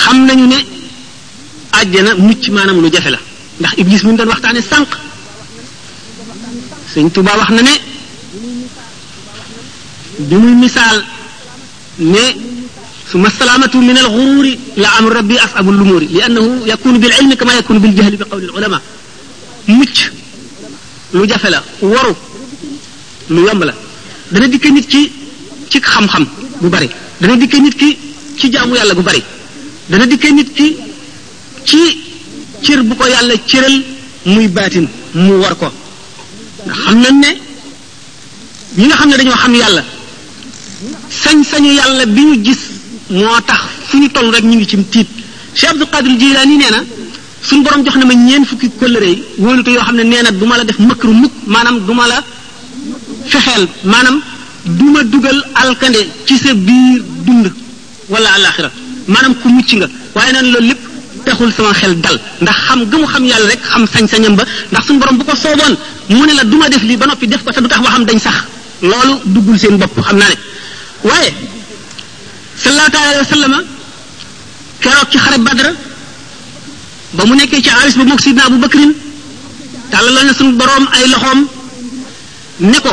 xam 0.02 0.18
nañu 0.28 0.46
ne 0.54 0.58
àjjana 1.80 2.12
mucc 2.28 2.44
maanaam 2.56 2.78
lu 2.84 2.90
jafe 2.94 3.10
la 3.16 3.20
ndax 3.60 3.74
iblis 3.82 4.02
mu 4.06 4.12
doon 4.18 4.28
waxtaane 4.32 4.62
sànq 4.72 4.88
sëñ 6.94 7.08
Tuubaa 7.16 7.38
wax 7.40 7.50
na 7.56 7.62
ne 7.68 7.74
bi 10.28 10.36
muy 10.42 10.54
misaal 10.64 10.98
ne 12.14 12.22
suma 13.10 13.30
salaamatu 13.38 13.78
min 13.88 13.98
al 14.02 14.08
xuruuri 14.16 14.54
la 14.82 14.88
amru 14.98 15.14
rabbi 15.20 15.36
asabul 15.46 15.76
lumuuri 15.80 16.08
li 16.14 16.22
annahu 16.28 16.50
yakunu 16.72 16.98
bil 17.02 17.12
ilmi 17.20 17.36
kama 17.40 17.52
yakunu 17.60 17.80
bil 17.84 17.94
jahli 17.98 18.16
bi 18.22 18.26
qawli 18.32 18.46
al 18.50 18.54
ulama 18.58 18.80
mucc 19.78 19.96
lu 21.18 21.24
jafe 21.30 21.50
la 21.54 21.60
waru 21.94 22.14
lu 23.36 23.40
yomb 23.48 23.64
la 23.70 23.74
dana 24.34 24.48
dikke 24.54 24.70
nit 24.76 24.86
ki 24.94 25.02
ci 25.72 25.78
xam-xam 25.94 26.24
bu 26.62 26.68
bari 26.74 26.90
dana 27.22 27.34
dikk 27.42 27.54
nit 27.64 27.76
ki 27.82 27.90
ci 28.40 28.46
jaamu 28.56 28.74
yàlla 28.80 28.94
bu 29.00 29.04
bari 29.08 29.22
dana 29.92 30.06
dikk 30.12 30.26
nit 30.38 30.50
ki 30.58 30.68
ci 31.68 31.82
cër 32.64 32.80
bu 32.88 32.94
ko 33.00 33.06
yàlla 33.14 33.36
cëral 33.50 33.76
muy 34.34 34.48
baatin 34.56 34.86
mu 35.24 35.34
war 35.44 35.56
ko 35.62 35.68
ndax 36.66 36.78
xam 36.84 36.96
nañ 37.04 37.14
ne 37.24 37.32
ñi 38.78 38.86
nga 38.88 38.96
xam 39.00 39.10
ne 39.10 39.16
dañoo 39.20 39.36
xam 39.44 39.54
yàlla 39.62 39.82
sañ-sañu 41.22 41.72
yàlla 41.80 42.04
bi 42.16 42.22
ñu 42.30 42.36
gis 42.46 42.60
moo 43.20 43.40
tax 43.48 43.62
fu 43.88 43.96
ñu 44.02 44.08
toll 44.16 44.28
rek 44.34 44.44
ñu 44.50 44.56
ngi 44.58 44.68
ci 44.74 44.78
tiit 44.94 45.08
Cheikh 45.58 45.72
Abdul 45.72 45.90
Qadir 45.94 46.14
Jilani 46.22 46.56
nee 46.60 46.70
na 46.76 46.80
suñu 47.48 47.64
borom 47.64 47.82
jox 47.86 47.96
na 47.98 48.06
ma 48.06 48.14
ñeen 48.14 48.44
fukki 48.46 48.68
kóllëre 48.80 49.10
wóolute 49.38 49.70
yoo 49.76 49.84
xam 49.88 49.96
ne 49.96 50.04
nee 50.04 50.22
na 50.24 50.32
du 50.32 50.46
la 50.50 50.64
def 50.70 50.78
mëkkru 50.80 51.14
mukk 51.24 51.34
maanaam 51.54 51.78
du 51.88 51.94
ma 52.00 52.06
la 52.12 52.18
fexeel 53.32 53.64
maanaam 53.92 54.18
du 54.78 54.88
dugal 55.12 55.40
alkande 55.62 56.02
ci 56.26 56.36
sa 56.38 56.54
biir 56.54 57.02
dund 57.26 57.46
wala 58.10 58.30
alaxira 58.34 58.70
maanaam 59.08 59.34
ku 59.42 59.48
mucc 59.56 59.70
nga 59.80 59.88
waaye 60.16 60.32
nag 60.34 60.46
loolu 60.54 60.68
lépp 60.70 60.82
taxul 61.26 61.52
sama 61.56 61.72
xel 61.80 61.94
dal 62.04 62.18
ndax 62.44 62.58
xam 62.68 62.82
gëmu 62.90 63.06
xam 63.12 63.24
yàlla 63.30 63.48
rek 63.52 63.62
xam 63.70 63.84
sañ-sañam 63.94 64.36
ba 64.40 64.44
ndax 64.72 64.84
suñu 64.86 65.00
borom 65.00 65.18
bu 65.20 65.24
ko 65.30 65.36
sooboon 65.44 65.74
mu 66.10 66.24
ne 66.28 66.34
la 66.40 66.44
du 66.44 66.58
def 66.72 66.84
lii 66.90 66.98
ba 66.98 67.06
noppi 67.06 67.28
def 67.28 67.44
ko 67.46 67.52
te 67.54 67.60
du 67.62 67.68
tax 67.70 67.80
waxam 67.86 68.04
dañ 68.08 68.20
sax 68.20 68.38
loolu 68.90 69.14
duggul 69.34 69.58
seen 69.60 69.78
bopp 69.82 69.94
xam 70.06 70.18
naa 70.22 70.28
ne 70.32 70.38
waaye 71.10 71.32
sallallahu 72.64 73.10
alayhi 73.12 73.22
wa 73.26 73.30
sallam 73.36 73.54
keroog 74.84 75.10
ci 75.12 75.18
xare 75.26 75.38
ba 77.18 77.26
mu 77.26 77.34
nekkee 77.36 77.62
ca 77.66 77.72
aris 77.82 77.96
ba 78.00 78.04
mook 78.10 78.22
sidna 78.26 78.44
abu 78.50 78.58
bakrin 78.64 78.92
tàllalal 79.92 80.26
na 80.30 80.34
suñu 80.40 80.52
boroom 80.60 80.86
ay 80.96 81.06
loxoom 81.14 81.40
ne 82.72 82.78
ko 82.86 82.92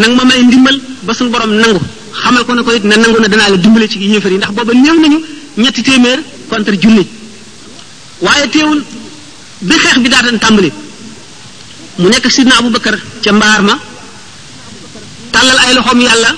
nang 0.00 0.12
ma 0.18 0.22
may 0.28 0.42
ndimbal 0.46 0.74
ba 1.06 1.12
suñu 1.16 1.30
boroom 1.34 1.52
nangu 1.60 1.80
xamal 2.22 2.42
ko 2.46 2.52
ne 2.56 2.62
ko 2.66 2.70
na 2.72 2.82
ne 2.90 2.94
nangu 3.02 3.18
na 3.22 3.28
danaa 3.32 3.48
la 3.52 3.56
dimbale 3.64 3.86
ci 3.92 3.98
yéefar 4.12 4.30
yi 4.32 4.38
ndax 4.38 4.50
booba 4.56 4.72
néew 4.74 4.96
nañu 5.02 5.18
ñetti 5.62 5.82
téeméer 5.88 6.18
contre 6.50 6.74
junni 6.82 7.04
waaye 8.26 8.48
teewul 8.54 8.80
bi 9.68 9.74
xeex 9.82 9.98
bi 10.02 10.08
daatan 10.12 10.38
tàmbali 10.44 10.70
mu 12.00 12.08
nekk 12.08 12.26
sidna 12.36 12.54
abu 12.60 12.70
bakar 12.76 12.96
ca 13.22 13.30
mbaar 13.38 13.60
ma 13.68 13.74
tàllal 15.32 15.58
ay 15.64 15.72
loxoom 15.76 16.00
yàlla 16.06 16.30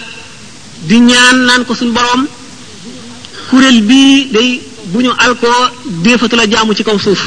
di 0.89 0.97
ñaan 1.09 1.37
naan 1.49 1.63
ko 1.67 1.73
suñ 1.81 1.91
boroom 1.97 2.23
kuréel 3.49 3.79
bii 3.89 4.21
day 4.35 4.53
bu 4.95 5.01
ñu 5.03 5.11
alkoo 5.25 5.61
déefatu 6.05 6.37
la 6.37 6.45
jaamu 6.51 6.75
ci 6.75 6.85
kaw 6.85 6.99
suuf 6.99 7.23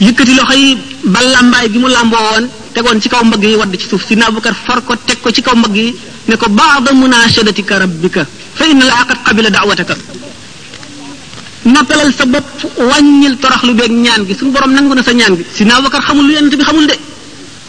yëkkati 0.00 0.32
loxo 0.34 0.54
yi 0.62 0.78
ba 1.12 1.20
làmbaay 1.32 1.66
gi 1.72 1.78
mu 1.78 1.86
làmboo 1.88 2.20
woon 2.28 2.44
tegoon 2.74 3.00
ci 3.00 3.08
kaw 3.08 3.22
mbagg 3.24 3.44
yi 3.44 3.54
wadd 3.60 3.72
ci 3.76 3.86
suuf 3.88 4.04
si 4.06 4.14
Nabukar 4.16 4.54
far 4.64 4.82
ko 4.84 4.94
teg 5.06 5.18
ko 5.20 5.30
ci 5.30 5.42
kaw 5.42 5.54
mbagg 5.56 5.76
yi 5.76 5.94
ne 6.28 6.34
ko 6.36 6.46
baada 6.48 6.90
munashadatika 6.92 7.78
rabbika 7.78 8.26
fa 8.58 8.64
inna 8.66 8.84
laa 8.84 9.04
qad 9.08 9.18
qabila 9.24 9.50
da'wataka 9.50 9.94
noppalal 11.72 12.10
sa 12.18 12.24
bopp 12.26 12.48
wàññil 12.90 13.36
torox 13.38 13.62
lu 13.62 13.72
beeg 13.74 13.92
ñaan 13.92 14.22
gi 14.26 14.34
suñu 14.38 14.50
borom 14.50 14.72
nangu 14.74 14.94
na 14.94 15.02
sa 15.04 15.12
ñaan 15.12 15.34
gi 15.36 15.44
si 15.54 15.64
Nabukar 15.64 16.02
xamul 16.02 16.24
lu 16.26 16.32
yonent 16.34 16.54
bi 16.58 16.64
xamul 16.68 16.86
de 16.86 16.94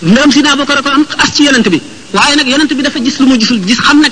ndërëm 0.09 0.31
si 0.31 0.41
Nabukar 0.41 0.81
ko 0.81 0.89
am 0.89 1.05
as 1.21 1.29
ci 1.35 1.43
yonent 1.43 1.69
bi 1.73 1.79
waaye 2.13 2.35
nag 2.35 2.47
yonent 2.47 2.71
bi 2.77 2.81
dafa 2.81 2.99
gis 2.99 3.19
lu 3.19 3.25
mu 3.27 3.37
gisul 3.39 3.59
gis 3.65 3.79
xam 3.79 3.99
nag 4.01 4.11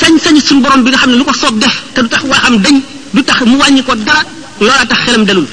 sañ-sañ 0.00 0.36
suñu 0.40 0.60
borom 0.62 0.82
bi 0.82 0.90
nga 0.90 0.98
xam 0.98 1.10
ne 1.10 1.16
lu 1.16 1.24
ko 1.24 1.32
soob 1.34 1.58
def 1.58 1.74
te 1.94 2.00
du 2.02 2.08
tax 2.08 2.22
waxam 2.30 2.56
dañ 2.64 2.80
du 3.14 3.22
tax 3.22 3.40
mu 3.50 3.56
wàññi 3.58 3.82
ko 3.84 3.94
dara 3.94 4.22
loola 4.60 4.86
tax 4.90 4.98
xelam 5.04 5.24
dalul 5.24 5.46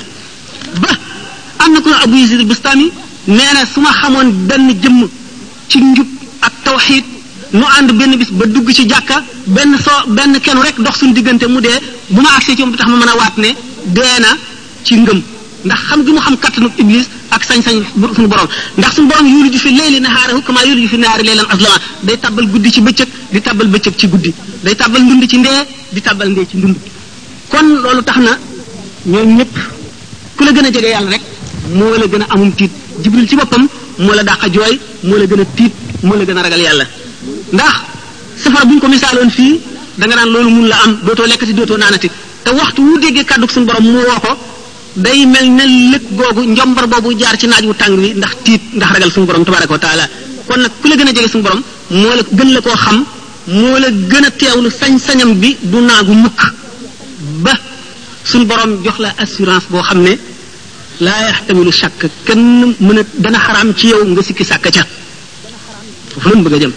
ba 0.81 0.89
am 1.63 1.72
na 1.74 1.79
ko 1.81 1.89
Abu 2.05 2.15
Yazid 2.22 2.41
Bustami 2.50 2.88
nee 3.36 3.51
na 3.55 3.62
su 3.72 3.79
ma 3.81 3.91
xamoon 4.00 4.29
benn 4.48 4.67
jëmm 4.81 5.10
ci 5.70 5.77
njub 5.84 6.08
ak 6.39 6.53
tawxiid 6.63 7.03
nu 7.51 7.63
ànd 7.77 7.91
benn 8.00 8.15
bis 8.20 8.29
ba 8.38 8.46
dugg 8.46 8.67
ci 8.72 8.86
jàkka 8.88 9.17
benn 9.55 9.72
soo 9.86 10.00
benn 10.15 10.39
kenn 10.39 10.60
rek 10.65 10.77
ndox 10.77 10.96
suñ 11.00 11.12
diggante 11.13 11.46
mu 11.48 11.60
dee 11.60 11.79
bu 12.13 12.22
ma 12.22 12.29
agsee 12.38 12.55
ci 12.55 12.62
moom 12.62 12.72
du 12.72 12.77
tax 12.77 12.88
ma 12.89 12.96
mën 12.98 13.10
a 13.13 13.15
waat 13.20 13.36
ne 13.38 13.50
dee 13.96 14.15
na 14.24 14.29
ci 14.84 14.96
ngëm 15.01 15.22
ndax 15.65 15.80
xam 15.89 16.01
gi 16.06 16.12
mu 16.15 16.20
xam 16.25 16.36
kattanu 16.44 16.68
iblis 16.82 17.08
ak 17.30 17.44
sañ-sañ 17.48 17.77
suñu 18.15 18.27
borom 18.32 18.48
ndax 18.80 18.91
suñu 18.96 19.08
borom 19.10 19.27
yuulu 19.34 19.50
ju 19.53 19.60
fi 19.65 19.70
leyli 19.77 20.00
nahaarahu 20.06 20.41
kama 20.46 20.60
yuulu 20.68 20.82
ju 20.84 20.88
fi 20.94 20.98
nahaari 21.03 21.24
leylan 21.30 21.46
azlama 21.53 21.77
day 22.06 22.18
tabbal 22.24 22.46
guddi 22.51 22.70
ci 22.74 22.82
bëccëg 22.82 23.08
di 23.34 23.39
tabbal 23.48 23.68
bëccëg 23.74 23.94
ci 24.00 24.08
guddi 24.12 24.32
day 24.63 24.75
tabbal 24.82 25.01
ndund 25.06 25.24
ci 25.32 25.38
ndee 25.38 25.62
di 25.94 26.01
tabbal 26.01 26.27
ndee 26.34 26.46
ci 26.50 26.58
ndund 26.58 26.75
kon 27.51 27.68
loolu 27.84 28.01
tax 28.08 28.18
na 28.27 28.32
ñoom 29.12 29.30
ñëpp 29.38 29.56
ku 30.36 30.41
la 30.46 30.51
gën 30.56 30.65
a 30.65 30.72
jege 30.74 30.88
yàlla 30.96 31.10
rek 31.13 31.22
moo 31.77 31.94
la 32.01 32.06
gën 32.12 32.22
a 32.24 32.25
amum 32.34 32.51
tiit 32.56 32.72
jibril 33.01 33.27
ci 33.30 33.36
boppam 33.36 33.63
moo 34.00 34.13
la 34.13 34.24
a 34.46 34.48
jooy 34.50 34.75
moo 35.08 35.18
la 35.22 35.25
gën 35.30 35.41
a 35.41 35.46
tiit 35.58 35.74
moo 36.03 36.15
la 36.18 36.24
gën 36.25 36.38
a 36.38 36.41
ragal 36.41 36.60
yàlla 36.68 36.86
ndax 37.53 37.74
safara 38.41 38.65
bu 38.65 38.74
ñu 38.75 38.80
ko 38.80 38.88
misaaloon 38.88 39.30
fii 39.30 39.60
da 40.00 40.06
nga 40.08 40.15
naan 40.15 40.30
loolu 40.34 40.50
mun 40.56 40.65
la 40.72 40.75
am 40.84 40.91
dootoo 41.06 41.27
lekkati 41.32 41.53
dootoo 41.53 41.77
naanati 41.77 42.10
te 42.44 42.50
waxtu 42.50 42.82
wu 42.82 42.98
déggee 43.00 43.24
kàddu 43.30 43.46
suñu 43.48 43.70
mu 43.94 44.00
woo 44.10 44.20
ko 44.25 44.32
day 44.95 45.25
mel 45.25 45.48
ne 45.57 45.63
lëg 45.91 46.03
googu 46.17 46.41
njombar 46.51 46.86
boobu 46.88 47.13
jaar 47.19 47.36
ci 47.39 47.48
naaj 47.48 47.65
wu 47.67 47.74
tàng 47.74 47.93
wi 48.00 48.13
ndax 48.19 48.33
tiit 48.43 48.62
ndax 48.75 48.89
ragal 48.93 49.12
suñu 49.12 49.25
borom 49.25 49.45
tabaraka 49.45 49.74
wa 49.74 49.79
taala 49.79 50.05
kon 50.48 50.60
nag 50.62 50.71
ku 50.81 50.88
la 50.89 50.95
gën 50.98 51.07
a 51.10 51.13
jege 51.15 51.29
suñu 51.31 51.43
borom 51.43 51.63
moo 52.01 52.13
la 52.17 52.24
gën 52.38 52.50
la 52.53 52.62
koo 52.62 52.71
xam 52.75 52.98
moo 53.60 53.77
la 53.83 53.88
gën 54.10 54.25
a 54.25 54.31
teewlu 54.31 54.69
sañ-sañam 54.79 55.31
bi 55.41 55.55
du 55.71 55.77
naagu 55.81 56.13
mukk 56.13 56.41
ba 57.43 57.53
suñu 58.25 58.45
borom 58.45 58.71
jox 58.83 58.98
la 59.03 59.10
assurance 59.24 59.65
boo 59.69 59.81
xam 59.81 60.01
ne 60.01 60.17
laa 61.00 61.19
yaxtamilu 61.27 61.71
shakk 61.71 62.01
kenn 62.25 62.75
mën 62.86 62.98
a 63.00 63.03
dana 63.24 63.39
xaraam 63.45 63.74
ci 63.77 63.88
yow 63.91 64.01
nga 64.05 64.21
sikki 64.21 64.43
sàkk 64.43 64.65
ca 64.75 64.83
foofu 66.13 66.29
lañ 66.29 66.41
bëgg 66.43 66.53
a 66.55 66.60
jëm 66.63 66.74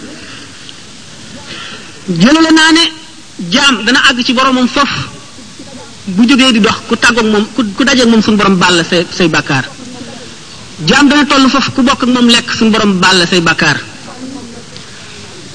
jëlale 2.20 2.50
naa 2.58 2.70
ne 2.76 2.84
jaam 3.52 3.74
dana 3.86 3.98
àgg 4.08 4.18
ci 4.26 4.32
boromam 4.32 4.68
foofu 4.76 5.13
bu 6.06 6.22
jógee 6.28 6.52
di 6.52 6.60
dox 6.60 6.76
ku 6.88 6.94
tàggoog 7.02 7.26
moom 7.32 7.44
ku 7.54 7.62
ku 7.76 7.82
dajeeg 7.88 8.08
moom 8.12 8.20
suñu 8.22 8.36
borom 8.36 8.54
baal 8.62 8.74
la 8.78 8.84
say 8.90 9.06
say 9.16 9.28
bàkkaar 9.28 9.64
jaam 10.88 11.08
dana 11.08 11.24
toll 11.30 11.48
foofu 11.48 11.70
ku 11.76 11.80
bokk 11.88 12.02
ak 12.02 12.08
moom 12.14 12.26
lekk 12.34 12.48
suñu 12.58 12.70
borom 12.74 12.92
baal 13.02 13.16
la 13.20 13.26
say 13.26 13.40
bàkkaar 13.48 13.78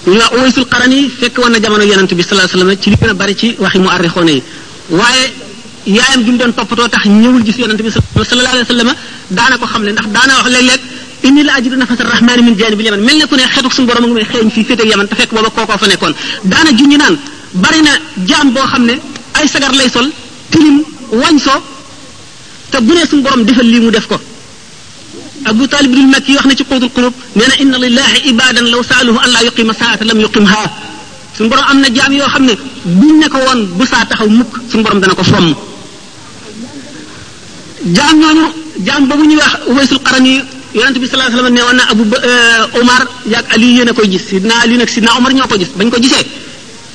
ñu 0.07 0.13
wax 0.19 0.29
Uwaysul 0.35 0.65
Qarani 0.71 0.99
fekk 1.19 1.37
woon 1.41 1.51
na 1.53 1.59
jamono 1.63 1.83
yonent 1.91 2.11
bi 2.17 2.23
sallallahu 2.23 2.47
alayhi 2.47 2.57
wasallam 2.57 3.25
ci 3.37 3.53
li 3.73 3.79
mu 3.85 3.89
arrixoona 3.95 4.31
yi 4.37 4.43
waaye 4.99 5.23
yaayam 5.97 6.21
doon 6.37 6.51
toppatoo 6.57 6.87
tax 6.93 7.03
ñëwul 7.21 7.43
gis 7.47 7.57
yonent 7.63 7.81
bi 7.85 7.89
sallallahu 7.93 8.53
alayhi 8.53 8.67
wasallam 8.67 8.89
daana 9.37 9.55
ko 9.59 9.65
xam 9.71 9.81
ne 9.85 9.91
ndax 9.95 10.07
daana 10.15 10.33
wax 10.37 10.47
léeg-léeg 10.55 10.79
inni 11.27 11.41
la 11.47 11.51
ajidu 11.57 11.75
nafasa 11.81 12.03
rahmani 12.13 12.41
min 12.47 12.55
janibil 12.59 12.85
yaman 12.87 13.01
a 13.95 13.99
ngi 14.01 14.13
may 14.17 14.25
xeeñ 14.31 14.49
fii 14.55 14.63
féeteeg 14.67 14.89
yaman 14.93 15.07
te 15.09 15.15
fekk 15.19 15.29
booba 15.35 15.49
kookoo 15.55 16.09
daana 16.51 16.69
junñi 16.77 16.97
naan 17.01 17.15
bari 17.63 17.79
na 17.87 17.91
jaam 18.27 18.47
boo 18.53 18.65
xam 18.71 18.83
ne 18.89 18.95
ay 19.37 19.45
sagar 19.53 19.73
lay 19.81 19.89
sol 19.95 20.09
tilim 20.51 20.77
wañ 21.21 21.37
so 21.45 21.53
te 22.71 22.77
bu 22.85 22.91
ne 22.95 23.03
suñu 23.09 23.21
borom 23.25 23.43
defal 23.47 23.65
lii 23.73 23.79
mu 23.85 23.89
def 23.95 24.05
ko 24.11 24.17
abu 25.51 25.63
talib 25.71 25.91
ibnul 25.93 26.09
makki 26.13 26.33
wax 26.35 26.45
ne 26.49 26.55
ci 26.59 26.63
quutul 26.69 26.91
qulub 26.95 27.13
nee 27.37 27.47
na 27.49 27.55
inna 27.63 27.77
lillahi 27.83 28.19
ibadan 28.31 28.65
law 28.73 28.81
saaluhu 28.91 29.17
an 29.25 29.29
laa 29.35 29.41
yuqima 29.47 29.73
saata 29.81 30.03
lam 30.09 30.19
yuqimha 30.25 30.59
suñu 31.37 31.49
borom 31.51 31.65
am 31.71 31.79
na 31.83 31.87
jaam 31.95 32.13
yoo 32.19 32.29
xam 32.33 32.43
ne 32.49 32.53
buñ 32.99 33.15
ne 33.21 33.27
ko 33.33 33.37
woon 33.47 33.61
bu 33.77 33.83
saa 33.91 34.05
taxaw 34.09 34.29
mukk 34.39 34.51
suñu 34.71 34.83
borom 34.85 34.99
dana 35.03 35.13
ko 35.19 35.23
fomm 35.31 35.47
jaam 37.97 38.15
ñooñu 38.21 38.45
jaam 38.85 39.01
boobu 39.07 39.23
ñuy 39.29 39.37
wax 39.41 39.51
uwaysul 39.69 39.99
qarani 40.05 40.33
yonent 40.77 40.97
bi 41.01 41.07
sallallahu 41.09 41.29
alayhi 41.39 41.53
ne 41.57 41.61
woon 41.67 41.75
na 41.79 41.83
abu 41.93 42.03
omar 42.81 43.01
yaag 43.33 43.45
ali 43.55 43.67
yéen 43.77 43.89
a 43.91 43.93
koy 43.97 44.07
gis 44.11 44.23
sidna 44.29 44.53
ali 44.63 44.75
nak 44.79 44.89
sidna 44.95 45.09
omar 45.19 45.31
ñoo 45.35 45.47
ko 45.49 45.55
gis 45.61 45.71
bañ 45.77 45.89
ko 45.91 45.99
gisee 46.03 46.27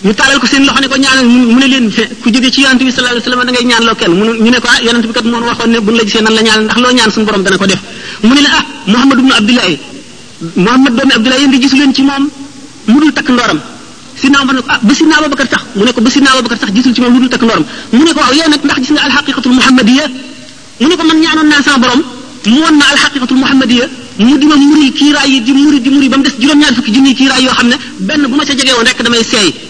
ñu 0.07 0.13
talal 0.15 0.37
ko 0.39 0.47
seen 0.47 0.65
loxo 0.69 0.81
ne 0.83 0.89
ko 0.93 0.97
ñaanal 1.01 1.25
mu 1.27 1.57
ne 1.59 1.67
leen 1.67 1.87
ku 2.21 2.29
jóge 2.31 2.51
ci 2.53 2.61
yonante 2.61 2.83
bi 2.85 2.91
sallallahu 2.93 3.17
alayhi 3.17 3.25
wasallam 3.25 3.45
da 3.49 3.53
ngay 3.53 3.65
ñaan 3.71 3.85
loo 3.89 3.95
kenn 3.95 4.13
ñu 4.45 4.51
ne 4.53 4.61
ko 4.61 4.69
ah 4.69 4.81
yonante 4.87 5.07
bi 5.09 5.15
kat 5.15 5.25
moon 5.33 5.43
waxoon 5.49 5.71
ne 5.73 5.79
buñ 5.81 5.97
la 5.97 6.05
gisee 6.05 6.21
nan 6.21 6.35
la 6.35 6.43
ñaanal 6.45 6.65
ndax 6.69 6.79
loo 6.85 6.93
ñaan 6.93 7.11
suñu 7.11 7.25
borom 7.25 7.43
dana 7.43 7.57
ko 7.57 7.65
def 7.65 7.81
mu 8.23 8.35
ne 8.35 8.43
la 8.45 8.51
ah 8.61 8.65
muhammad 8.85 9.19
ibn 9.21 9.33
abdullah 9.33 9.69
muhammad 10.61 10.93
ibn 11.01 11.11
abdullah 11.17 11.39
yeen 11.41 11.51
di 11.53 11.59
gis 11.59 11.73
leen 11.73 11.95
ci 11.95 12.03
mom 12.03 12.29
mu 12.87 12.99
dul 13.01 13.13
tak 13.17 13.27
ndoram 13.33 13.61
sina 14.21 14.43
umar 14.45 14.57
ah 14.69 14.79
ba 14.83 14.93
sina 14.93 15.17
abubakar 15.17 15.49
tax 15.49 15.63
mu 15.73 15.85
ne 15.89 15.93
ko 15.95 16.01
ba 16.05 16.11
sina 16.11 16.29
abubakar 16.37 16.59
tax 16.59 16.71
gisul 16.77 16.93
ci 16.93 17.01
mom 17.01 17.13
mu 17.17 17.21
dul 17.25 17.31
tak 17.33 17.41
ndoram 17.41 17.65
mu 17.93 18.03
ne 18.05 18.13
ko 18.13 18.21
waaw 18.21 18.35
yeen 18.37 18.51
nak 18.53 18.61
ndax 18.63 18.77
gis 18.85 18.91
nga 18.93 19.01
al 19.07 19.07
alhaqiqatul 19.09 19.55
muhammadiyya 19.57 20.05
mu 20.81 20.87
ne 20.89 20.97
ko 20.97 21.03
man 21.05 21.17
ñaanon 21.25 21.49
na 21.49 21.63
sa 21.65 21.79
borom 21.81 22.03
mu 22.45 22.59
won 22.61 22.77
na 22.77 22.85
al 22.93 22.93
alhaqiqatul 23.01 23.39
muhammadiyya 23.41 23.89
mu 24.21 24.37
di 24.37 24.47
ma 24.53 24.55
muri 24.55 24.93
kiiraay 24.93 25.31
yi 25.33 25.41
di 25.41 25.53
muri 25.53 25.81
di 25.81 25.89
muri 25.89 26.09
bam 26.11 26.21
dess 26.23 26.37
juroom 26.39 26.59
ñaar 26.61 26.75
fukki 26.77 26.91
jinni 26.93 27.15
kiiraay 27.15 27.43
yoo 27.45 27.55
xam 27.57 27.69
ne 27.69 27.77
benn 28.05 28.27
bu 28.29 28.37
ca 28.45 28.55
jégué 28.55 28.73
won 28.77 28.85
rek 28.85 29.01
damay 29.03 29.25
seey 29.25 29.63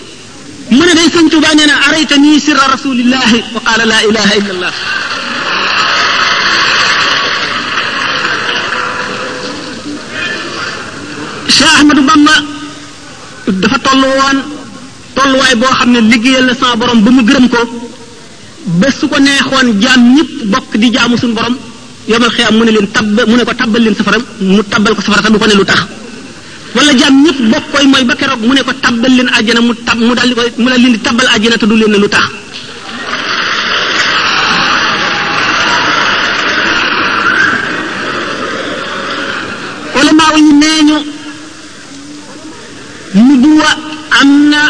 mu 0.70 0.82
ne 0.86 0.94
day 0.94 1.08
sëñ 1.14 1.26
Tuubaa 1.30 1.54
nee 1.54 1.66
na 1.66 1.74
arayta 1.86 2.16
nii 2.18 2.40
sirra 2.40 2.64
rasulillahi 2.74 3.38
wa 3.54 3.60
qaala 3.66 3.84
laa 3.90 4.02
ilaha 4.08 4.34
illa 4.40 4.52
allah 4.54 4.72
Cheikh 11.56 11.74
Ahmadou 11.78 12.04
Bamba 12.10 12.34
dafa 13.62 13.78
tollu 13.84 14.06
woon 14.18 14.36
tolluwaay 15.16 15.54
boo 15.60 15.68
xam 15.78 15.90
ne 15.94 15.98
liggéeyal 16.12 16.44
na 16.46 16.54
sama 16.60 16.74
borom 16.80 17.00
ba 17.04 17.10
mu 17.16 17.22
gërëm 17.28 17.46
ko 17.54 17.60
ba 18.80 18.88
su 18.98 19.04
ko 19.10 19.16
neexoon 19.18 19.68
jaam 19.82 20.00
ñëpp 20.16 20.30
bokk 20.52 20.70
di 20.80 20.88
jaamu 20.94 21.16
suñu 21.20 21.34
borom 21.38 21.56
yomal 22.10 22.30
xiyam 22.36 22.54
mu 22.58 22.62
ne 22.64 22.72
leen 22.76 22.86
tabb 22.94 23.16
mu 23.28 23.34
ne 23.36 23.44
ko 23.48 23.52
tabbal 23.60 23.82
leen 23.84 23.94
safara 23.98 24.18
mu 24.54 24.62
tabbal 24.72 24.94
ko 24.96 25.02
safara 25.02 25.22
sax 25.22 25.32
ko 25.40 25.46
ne 25.46 25.54
lu 25.60 25.64
tax 25.72 25.82
wala 26.76 26.90
jaam 27.00 27.14
ñëpp 27.24 27.38
bokk 27.54 27.64
koy 27.72 27.86
mooy 27.92 28.04
ba 28.08 28.14
keroog 28.20 28.40
mu 28.46 28.52
ne 28.54 28.62
ko 28.66 28.72
tabbal 28.84 29.12
leen 29.16 29.28
àjjana 29.38 29.60
mu 29.66 29.72
tab 29.86 29.98
mu 30.06 30.12
daal 30.16 30.28
di 30.28 30.34
koy 30.38 30.50
mu 30.62 30.68
daal 30.70 30.80
leen 30.82 30.92
di 30.96 31.00
tabbal 31.06 31.28
àjjana 31.34 31.56
te 31.58 31.66
du 31.70 31.76
leen 31.76 31.90
ne 31.94 31.98
lu 32.04 32.08
tax 32.14 32.26
maa 40.18 40.36
ñu 40.46 40.52
nee 40.62 40.80
ñu 40.88 40.96
nubuwa 43.26 43.70
am 44.20 44.30
na 44.52 44.62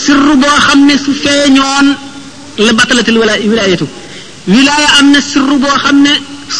sirru 0.00 0.34
boo 0.42 0.56
xam 0.66 0.80
ne 0.88 0.94
su 1.04 1.12
feeñoon 1.22 1.88
la 2.64 2.72
batalatil 2.78 3.18
wala 3.22 3.34
wilaayatu 3.50 3.86
wilaaya 4.52 4.88
am 4.98 5.06
na 5.12 5.18
sirru 5.30 5.56
boo 5.62 5.76
xam 5.82 5.96
ne 6.06 6.12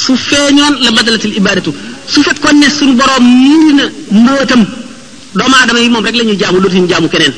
su 0.03 0.15
feeñoon 0.29 0.75
la 0.85 0.91
batalatil 0.97 1.35
ibaadatu 1.41 1.73
su 2.13 2.23
fekkoon 2.23 2.57
ne 2.59 2.69
suñu 2.71 2.95
boroom 2.95 3.25
muur 3.27 3.73
na 3.79 3.85
mbóotam 4.21 4.63
doomu 5.39 5.57
aadama 5.57 5.81
yi 5.81 5.89
moom 5.89 6.05
rek 6.07 6.15
lañuy 6.19 6.31
ñuy 6.33 6.39
jaamu 6.43 6.61
dootuñu 6.63 6.89
jaamu 6.91 7.09
keneen 7.09 7.35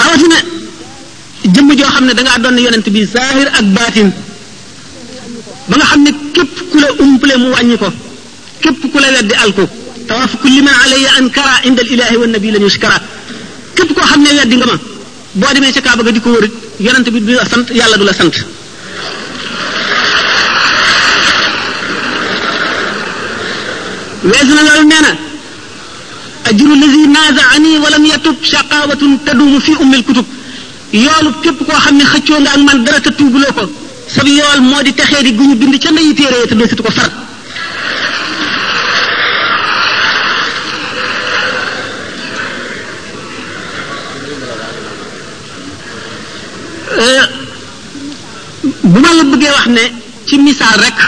rawatina 0.00 0.38
jëmm 1.54 1.70
joo 1.78 1.90
xam 1.94 2.04
ne 2.06 2.12
dangaa 2.18 2.38
doon 2.44 2.56
yonent 2.64 2.86
bi 2.94 3.00
zahir 3.14 3.48
ak 3.58 3.64
baatin 3.76 4.08
ba 5.68 5.74
nga 5.78 5.86
xam 5.90 6.02
ne 6.06 6.10
képp 6.34 6.56
ku 6.70 6.78
la 6.84 6.88
umple 7.04 7.34
mu 7.42 7.48
wàññi 7.54 7.76
ko 7.82 7.88
képp 8.62 8.80
ku 8.92 8.98
la 8.98 9.08
weddi 9.16 9.34
alko 9.44 9.64
tawaf 10.08 10.32
kulli 10.40 10.60
man 10.66 10.74
alayya 10.84 11.10
ankara 11.18 11.54
inda 11.68 11.82
al 11.84 11.90
ilahi 11.94 12.16
wa 12.20 12.26
nabi 12.26 12.50
la 12.54 12.58
yuskara 12.64 12.98
képp 13.76 13.90
koo 13.94 14.04
xam 14.10 14.20
ne 14.24 14.30
weddi 14.38 14.56
nga 14.58 14.66
ma 14.70 14.76
boo 15.40 15.52
demee 15.54 15.72
ca 15.76 15.80
kaaba 15.86 16.02
ga 16.06 16.10
di 16.10 16.20
ko 16.24 16.30
wërit 16.34 16.52
yonent 16.86 17.06
bi 17.14 17.20
du 17.26 17.32
la 17.40 17.44
sant 17.52 17.66
yàlla 17.78 17.96
du 17.98 18.04
la 18.10 18.14
sant 18.20 18.34
weesu 24.30 24.54
na 24.54 24.62
loolu 24.68 24.84
nee 24.90 25.00
na 25.06 25.10
ajru 26.50 26.74
lazi 26.80 27.02
naaza 27.14 27.42
ani 27.54 27.70
walam 27.84 28.04
yatub 28.12 28.36
shaqawatun 28.52 29.12
tadumu 29.26 29.58
fi 29.66 29.72
ummil 29.82 30.02
kutub 30.08 30.26
yoolu 31.04 31.30
képp 31.42 31.58
koo 31.68 31.78
xam 31.84 31.94
ne 31.98 32.04
xëccoo 32.12 32.38
nga 32.42 32.50
ak 32.56 32.60
man 32.68 32.78
dara 32.84 33.00
te 33.04 33.10
tuubuloo 33.18 33.52
ko 33.58 33.62
sab 34.14 34.26
yool 34.36 34.60
moo 34.68 34.82
di 34.86 34.92
texee 34.98 35.22
di 35.26 35.32
guñu 35.38 35.54
bind 35.60 35.74
ca 35.82 35.90
ndeyu 35.90 36.14
téere 36.14 36.46
te 36.48 36.54
doo 36.54 36.66
ko 36.84 36.90
far 36.90 37.10
bu 48.92 48.98
ma 49.04 49.10
la 49.18 49.22
bëggee 49.32 49.52
wax 49.56 49.66
ne 49.76 49.84
ci 50.28 50.36
misaal 50.38 50.78
rek 50.84 50.98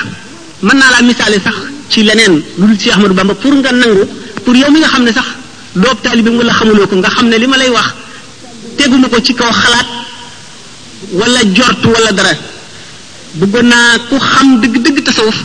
mën 0.62 0.76
naa 0.78 0.90
laa 0.92 1.02
misaale 1.02 1.38
sax 1.46 1.69
ci 1.90 2.02
leneen 2.04 2.34
lu 2.58 2.66
dul 2.66 2.78
ci 2.78 2.88
Ahmadou 2.90 3.14
Bamba 3.14 3.34
pour 3.34 3.52
nga 3.54 3.72
nangu 3.72 4.06
pour 4.44 4.54
yow 4.54 4.70
mi 4.70 4.78
nga 4.78 4.86
xam 4.88 5.02
ne 5.02 5.12
sax 5.12 5.26
bi 5.72 5.86
taalibeem 6.02 6.36
wala 6.36 6.52
xamuloo 6.52 6.86
ko 6.86 6.96
nga 6.96 7.08
xam 7.10 7.26
ne 7.28 7.36
li 7.36 7.46
ma 7.48 7.56
lay 7.56 7.68
wax 7.68 7.90
teguma 8.76 9.08
ko 9.08 9.20
ci 9.20 9.34
kaw 9.34 9.50
xalaat 9.50 9.86
walla 11.18 11.40
jort 11.52 11.82
walla 11.84 12.12
dara 12.12 12.32
bëggoon 13.32 13.66
naa 13.66 13.98
ku 14.08 14.16
xam 14.18 14.60
dëgg 14.60 14.74
dëgg 14.84 15.02
tasawuf 15.02 15.38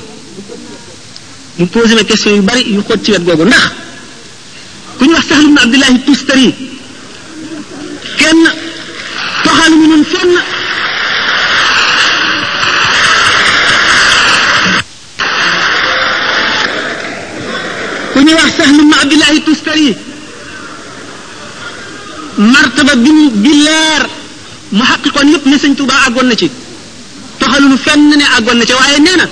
mu 1.55 1.65
posé 1.67 1.95
na 1.95 2.03
question 2.03 2.35
yu 2.35 2.41
bari 2.43 2.61
yu 2.75 2.81
xóot 2.87 3.01
ci 3.03 3.11
wet 3.11 3.23
googu 3.23 3.43
ndax 3.45 3.65
ku 4.99 5.05
ñu 5.05 5.13
wax 5.13 5.25
Sahl 5.25 5.41
ibn 5.49 5.57
Abdullahi 5.57 5.97
Tustari 6.05 6.53
kenn 8.19 8.41
toxaluñu 9.43 9.87
noonu 9.87 10.03
fenn 10.13 10.33
ñuy 18.25 18.33
wax 18.39 18.51
sax 18.57 18.69
ibn 18.79 18.91
abdullahi 19.01 19.39
tustari 19.45 19.95
martaba 22.53 22.93
bi 23.03 23.11
bi 23.43 23.51
leer 23.65 24.03
mu 24.75 24.81
xaqiqoon 24.89 25.27
yépp 25.31 25.45
ne 25.47 25.55
sëñ 25.61 25.73
Tuuba 25.77 25.93
àggoon 26.07 26.27
na 26.29 26.35
ci 26.41 26.49
toxalul 27.39 27.77
fenn 27.85 28.09
ne 28.19 28.25
àggoon 28.37 28.57
na 28.59 28.63
ci 28.69 28.73
waaye 28.79 28.99
nee 29.05 29.15
na 29.19 29.25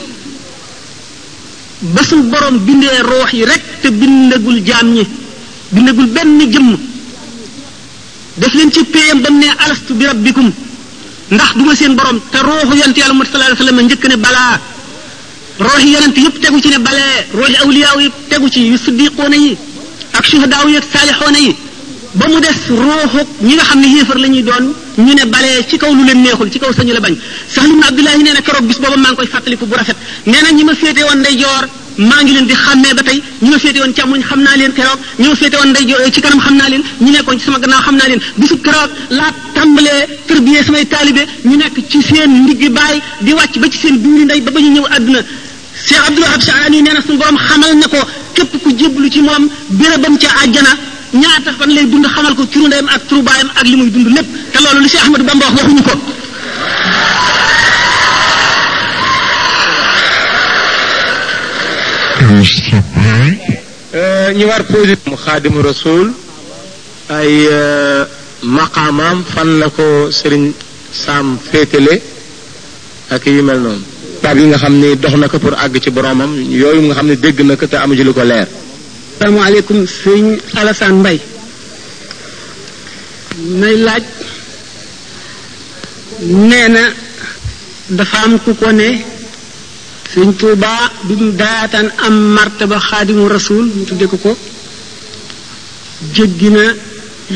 ba 1.94 2.02
su 2.10 2.16
borom 2.32 2.56
bindee 2.66 3.02
ruux 3.10 3.30
yi 3.38 3.44
rek 3.50 3.64
te 3.82 3.88
bindagul 4.00 4.58
jaam 4.68 4.88
ñi 4.96 5.04
bindagul 5.74 6.08
benn 6.16 6.40
jëmm 6.52 6.70
def 8.40 8.54
leen 8.58 8.72
ci 8.76 8.82
péyam 8.94 9.20
ba 9.24 9.30
mu 9.30 9.40
ne 9.40 9.48
alastu 9.64 9.94
bi 10.00 10.06
rabbikum 10.06 10.50
ndax 11.34 11.52
duma 11.58 11.74
seen 11.80 11.94
borom 11.98 12.20
te 12.32 12.38
ruuxu 12.48 12.74
yonent 12.80 12.98
yàlla 13.00 13.14
mu 13.14 13.24
sallallahu 13.26 13.54
alayhi 13.64 13.76
wa 13.78 13.82
njëkk 13.84 14.06
ne 14.10 14.18
balaa 14.26 14.56
rooxi 15.60 15.90
yonent 15.94 16.18
yëpp 16.18 16.40
tegu 16.42 16.60
ci 16.62 16.70
ne 16.70 16.78
balee 16.80 17.26
rooxi 17.34 17.56
awliyaaw 17.64 18.00
yëpp 18.02 18.16
tegu 18.30 18.50
ci 18.50 18.62
yu 18.68 18.78
siddiqoona 18.78 19.36
yi 19.36 19.56
ak 20.14 20.26
suhadaaw 20.26 20.68
yi 20.70 20.78
ak 20.78 20.86
saalixoona 20.92 21.38
yi 21.40 21.56
ba 22.16 22.26
mu 22.28 22.40
des 22.42 22.62
rooxu 22.70 23.20
ñi 23.42 23.54
nga 23.56 23.64
xam 23.64 23.80
ne 23.82 23.88
yéefar 23.96 24.18
la 24.18 24.28
ñuy 24.28 24.44
doon 24.44 24.66
ñu 24.98 25.14
ne 25.14 25.26
balee 25.26 25.64
ci 25.68 25.78
kaw 25.78 25.94
lu 25.94 26.04
leen 26.04 26.22
neexul 26.22 26.50
ci 26.52 26.60
kaw 26.60 26.74
sañu 26.74 26.94
la 26.94 27.00
bañ 27.00 27.16
sax 27.48 27.66
lu 27.68 27.74
mu 27.76 27.84
abdullahi 27.88 28.24
nee 28.24 28.34
na 28.34 28.42
keroog 28.42 28.66
bis 28.66 28.80
booba 28.80 28.98
maa 28.98 29.12
ngi 29.12 29.56
koy 29.58 29.68
bu 29.68 29.76
rafet 29.76 29.96
nee 30.26 30.42
na 30.42 30.50
ñi 30.52 30.64
ma 30.64 30.72
woon 30.82 31.20
nday 31.20 31.38
joor 31.38 31.66
maa 31.98 32.24
ngi 32.24 32.34
leen 32.34 32.46
di 32.48 32.54
xàmmee 32.54 32.94
ba 32.96 33.04
tey 33.04 33.22
ñi 33.42 33.50
ma 33.50 33.60
féete 33.60 33.78
woon 33.80 33.94
xam 33.94 34.42
naa 34.42 34.56
leen 34.58 34.74
keroog 34.74 35.00
ñi 35.20 35.28
woon 35.28 35.70
nday 35.70 36.12
ci 36.12 36.22
kanam 36.22 36.40
xam 36.40 36.56
naa 36.56 36.70
leen 36.70 36.84
ñu 37.00 37.12
nekkoon 37.12 37.38
ci 37.40 37.46
sama 37.46 37.60
gannaaw 37.60 37.82
xam 37.82 37.96
naa 37.96 38.08
leen 38.08 38.22
bisub 38.38 38.60
keroog 38.62 38.90
laa 39.12 39.32
tàmbalee 39.54 40.08
tërbiyee 40.28 40.64
samay 40.64 40.86
taalibe 40.86 41.24
ñu 41.46 41.56
nekk 41.58 41.76
ci 41.90 42.02
seen 42.02 42.32
ndiggi 42.44 42.70
baay 42.70 43.00
di 43.22 43.32
wàcc 43.34 43.58
ba 43.60 43.68
ci 43.70 43.78
seen 43.78 44.02
duuri 44.02 44.24
ndey 44.26 44.42
ba 44.42 44.52
ba 44.52 44.60
ñu 44.60 44.72
ñëw 44.72 44.86
àdduna 44.98 45.22
cheikh 45.86 46.02
abdul 46.10 46.24
wahab 46.24 46.42
shaani 46.48 46.80
neena 46.86 47.02
sun 47.08 47.18
borom 47.22 47.38
xamal 47.46 47.74
nako 47.82 48.00
kep 48.36 48.50
ku 48.64 48.70
jéblu 48.78 49.10
ci 49.12 49.22
moom 49.22 49.44
bérébam 49.70 50.16
ca 50.22 50.30
àjjana 50.44 50.72
ñaata 51.14 51.52
fan 51.58 51.72
lay 51.76 51.86
dund 51.92 52.06
xamal 52.08 52.34
ko 52.36 52.44
curu 52.52 52.68
ndeyam 52.68 52.88
ak 52.90 53.04
curu 53.10 53.22
baayam 53.22 53.50
ak 53.60 53.66
limuy 53.68 53.90
dund 53.92 54.10
lépp 54.16 54.30
te 54.52 54.58
loolu 54.64 54.80
li 54.84 54.90
cheikh 54.90 55.04
ahmadou 55.06 55.26
bamba 55.28 55.46
wax 55.46 55.56
waxuñu 55.62 55.84
ko 62.96 64.38
ñu 64.38 64.46
war 64.50 64.64
posé 64.64 64.96
mu 65.12 65.16
khadim 65.26 65.56
rasoul 65.70 66.08
ay 67.10 67.36
maqamam 68.42 69.18
fan 69.34 69.50
la 69.62 69.68
ko 69.76 69.86
sëriñ 70.18 70.46
sam 70.92 71.28
fetele 71.52 71.96
ak 73.14 73.24
yu 73.28 73.44
mel 73.44 73.60
noonu 73.66 73.92
paab 74.24 74.40
yi 74.40 74.46
nga 74.50 74.58
xam 74.64 74.76
ni 74.82 74.90
dox 75.02 75.14
na 75.20 75.28
ko 75.32 75.38
pour 75.44 75.54
àgg 75.64 75.74
ci 75.84 75.90
boromam 75.96 76.32
yooyu 76.60 76.82
nga 76.88 76.96
xam 76.98 77.08
ne 77.10 77.16
dégg 77.24 77.40
na 77.46 77.56
ko 77.60 77.66
te 77.72 77.76
amu 77.84 77.94
ci 77.98 78.04
lu 78.06 78.14
ko 78.18 78.24
leer. 78.32 78.48
salaamaaleykum 79.20 79.80
sëñ 80.00 80.26
Alassane 80.60 80.98
Mbaye 81.00 81.20
may 83.60 83.76
laaj 83.86 84.04
nee 86.50 86.84
dafa 87.98 88.18
am 88.26 88.34
ku 88.46 88.52
ko 88.60 88.70
ne 88.72 88.90
sëñ 90.14 90.30
Tuubaa 90.40 90.84
bi 91.06 91.14
mu 91.22 91.30
daataan 91.42 91.88
am 92.06 92.14
martaba 92.36 92.78
xaadimu 92.88 93.24
rasul 93.36 93.66
mu 93.76 93.84
tudde 93.88 94.06
ko 94.12 94.18
ko 94.26 94.32
jéggi 96.14 96.50
na 96.56 96.66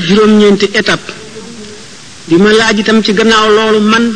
juróom-ñeenti 0.05 0.67
étape 0.79 1.11
bi 2.27 2.35
ma 2.43 2.49
laaj 2.59 2.77
itam 2.79 2.99
ci 3.05 3.11
gannaaw 3.17 3.45
loolu 3.57 3.81
man. 3.91 4.07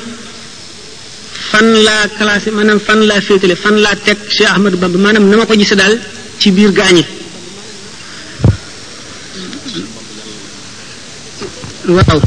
fan 1.51 1.67
laa 1.87 2.05
classé 2.19 2.49
maanaam 2.57 2.79
fan 2.87 2.99
laa 3.09 3.21
féetale 3.27 3.55
fan 3.63 3.75
laa 3.85 3.95
teg 4.05 4.17
Cheikh 4.35 4.51
Ahmadou 4.55 4.77
Bamba 4.83 4.97
maanaam 5.05 5.23
na 5.31 5.35
ma 5.39 5.43
ko 5.49 5.53
gisee 5.61 5.77
daal 5.81 5.93
ci 6.41 6.47
biir 6.57 6.71
gaañi 6.79 7.03
waaw 11.97 12.19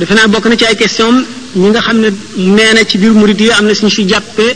defe 0.00 0.12
naa 0.18 0.28
bokk 0.34 0.46
na 0.50 0.54
ci 0.60 0.64
ay 0.70 0.76
question 0.82 1.14
ñi 1.60 1.66
nga 1.72 1.80
xam 1.86 1.98
ne 2.04 2.08
nee 2.56 2.84
ci 2.90 2.96
biir 3.02 3.12
murid 3.20 3.40
yi 3.46 3.50
am 3.58 3.66
na 3.66 3.74
suñu 3.78 3.92
si 3.96 4.02
jàppee 4.12 4.52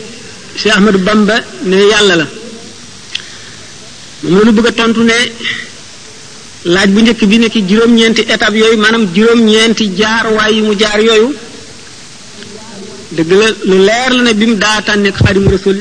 Cheikh 0.61 0.75
Ahmadou 0.79 1.01
Bamba 1.09 1.37
ne 1.71 1.77
yàlla 1.93 2.15
la 2.21 2.27
moom 4.31 4.39
la 4.39 4.47
ñu 4.47 4.53
bëgg 4.59 4.69
a 4.71 4.73
tontu 4.79 5.03
ne 5.11 5.17
laaj 6.75 6.89
bu 6.95 6.99
njëkk 7.01 7.23
bi 7.31 7.37
nekk 7.43 7.57
juróom-ñeenti 7.69 8.23
étape 8.35 8.57
yooyu 8.61 8.77
maanaam 8.85 9.05
juróom-ñeenti 9.15 9.85
jaar 10.01 10.25
waay 10.37 10.53
yi 10.57 10.63
mu 10.67 10.73
jaar 10.83 11.01
yooyu 11.09 11.31
dëgg 13.19 13.33
la 13.41 13.47
lu 13.71 13.79
leer 13.87 14.13
la 14.17 14.23
ne 14.23 14.35
bi 14.35 14.47
mu 14.47 14.57
daataan 14.59 14.99
nekk 15.03 15.17
xaadimu 15.19 15.51
rasul 15.51 15.79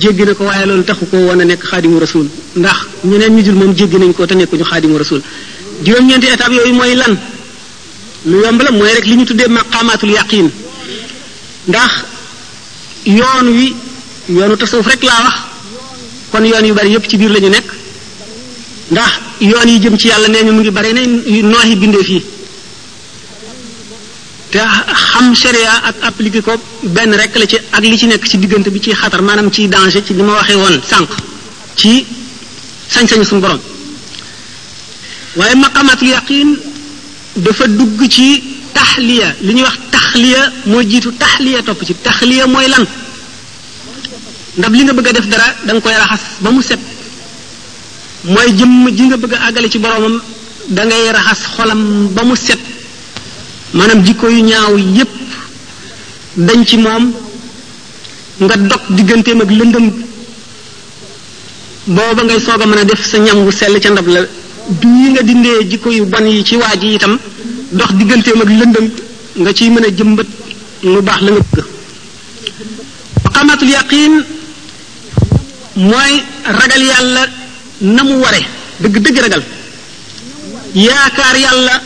jéggi 0.00 0.24
na 0.24 0.32
ko 0.34 0.44
waaye 0.44 0.66
loolu 0.66 0.82
taxu 0.84 1.04
ko 1.10 1.16
woon 1.26 1.40
a 1.40 1.44
nekk 1.44 1.62
xaadimu 1.64 1.98
rasul 2.00 2.26
ndax 2.56 2.78
ñeneen 3.04 3.32
ñu 3.34 3.42
dul 3.42 3.54
moom 3.54 3.74
jéggi 3.76 3.98
nañ 3.98 4.12
ko 4.14 4.24
te 4.26 4.34
nekkuñu 4.34 4.64
xaadimu 4.64 4.96
rasul 4.98 5.20
juróom-ñeenti 5.84 6.26
étape 6.34 6.54
yooyu 6.54 6.72
mooy 6.74 6.94
lan 6.94 7.14
lu 8.30 8.36
yomb 8.44 8.62
la 8.62 8.70
mooy 8.70 8.92
rek 8.96 9.04
li 9.04 9.14
ñu 9.16 9.24
tuddee 9.26 9.48
maqaamaatul 9.48 10.10
yaqin 10.10 10.48
ndax 11.68 11.92
yoon 13.04 13.46
wi 13.48 13.74
yoonu 14.30 14.56
tasawuf 14.56 14.86
rek 14.86 15.02
laa 15.02 15.20
wax 15.24 15.34
kon 16.30 16.44
yoon 16.50 16.64
yu 16.64 16.72
bari 16.74 16.90
yépp 16.92 17.06
ci 17.10 17.16
biir 17.18 17.30
la 17.30 17.40
nekk 17.48 17.66
ndax 18.92 19.12
yoon 19.40 19.68
yi 19.68 19.80
jëm 19.82 19.98
ci 19.98 20.06
yàlla 20.08 20.28
nee 20.28 20.44
ñu 20.44 20.52
mu 20.52 20.60
ngi 20.60 20.70
bari 20.70 20.92
na 20.94 21.00
yi 21.68 21.76
bindee 21.76 22.04
fii 22.08 22.22
te 24.52 24.60
xam 25.08 25.26
sharia 25.42 25.72
ak 25.88 25.96
appliquer 26.10 26.42
ko 26.46 26.52
ben 26.94 27.10
rek 27.20 27.32
la 27.40 27.46
ci 27.50 27.56
ak 27.76 27.80
li 27.90 27.96
ci 28.00 28.06
nek 28.06 28.22
ci 28.30 28.36
digeunte 28.38 28.70
bi 28.74 28.80
ci 28.84 28.90
xatar 29.00 29.22
manam 29.22 29.48
ci 29.54 29.68
danger 29.68 30.02
ci 30.06 30.12
li 30.14 30.22
waxe 30.22 30.54
won 30.62 30.76
sank 30.90 31.08
ci 31.78 31.92
sañ-sañ 32.92 33.22
sun 33.28 33.38
borom 33.44 33.60
waye 35.38 35.54
maqamat 35.54 36.00
yaqin 36.14 36.48
dafa 37.44 37.64
dugg 37.78 38.00
ci 38.14 38.28
tahliya 38.76 39.28
li 39.46 39.52
ñu 39.54 39.62
wax 39.66 39.76
tahliya 39.94 40.40
mo 40.70 40.78
jitu 40.90 41.10
tahliya 41.22 41.62
top 41.66 41.80
ci 41.88 41.94
tahliya 42.06 42.46
moy 42.46 42.66
lan 42.74 42.84
ndab 44.58 44.72
li 44.74 44.82
nga 44.84 44.92
bëgg 44.98 45.10
def 45.16 45.26
dara 45.32 45.46
dang 45.66 45.80
koy 45.82 45.94
raxas 46.02 46.22
ba 46.42 46.50
mu 46.50 46.60
set 46.68 46.78
moy 48.32 48.48
jëm 48.58 48.72
ji 48.96 49.02
nga 49.08 49.16
bëgg 49.22 49.32
agale 49.46 49.68
ci 49.72 49.78
boromam 49.78 50.16
da 50.74 50.82
ngay 50.84 51.04
raxas 51.16 51.40
xolam 51.54 51.80
ba 52.16 52.22
mu 52.28 52.34
set 52.36 52.58
maanaam 53.78 54.00
jikko 54.06 54.26
yu 54.34 54.42
ñaaw 54.50 54.74
yépp 54.96 55.10
dañ 56.46 56.60
ci 56.68 56.76
moom 56.76 57.04
nga 58.42 58.56
dox 58.68 58.82
digganteem 58.96 59.40
ak 59.42 59.50
lëndëm 59.58 59.86
booba 61.94 62.22
ngay 62.24 62.40
soog 62.46 62.62
a 62.62 62.66
mën 62.66 62.78
a 62.82 62.84
def 62.84 63.02
sa 63.10 63.18
ñam 63.18 63.38
wu 63.44 63.50
sell 63.52 63.74
ca 63.82 63.90
ndab 63.90 64.08
la 64.14 64.20
bii 64.80 65.10
nga 65.12 65.22
dindee 65.28 65.58
jikko 65.70 65.88
yu 65.98 66.04
ban 66.12 66.26
yi 66.26 66.44
ci 66.48 66.54
waa 66.56 66.74
ji 66.80 66.88
itam 66.96 67.14
dox 67.78 67.90
digganteem 67.98 68.40
ak 68.44 68.48
lëndëm 68.60 68.86
nga 69.40 69.50
ciy 69.56 69.70
mën 69.70 69.84
a 69.88 69.90
jëmbat 69.96 70.26
lu 70.92 71.00
baax 71.08 71.20
la 71.24 71.30
nga 71.30 71.40
bëgg 71.52 71.64
maqamatul 73.24 73.68
yaqin 73.76 74.14
mooy 75.90 76.14
ragal 76.58 76.82
yàlla 76.90 77.22
na 77.94 78.00
mu 78.08 78.14
ware 78.24 78.40
dëgg 78.82 78.96
dëgg 79.04 79.16
ragal 79.24 79.42
yaakaar 80.86 81.36
yàlla 81.44 81.76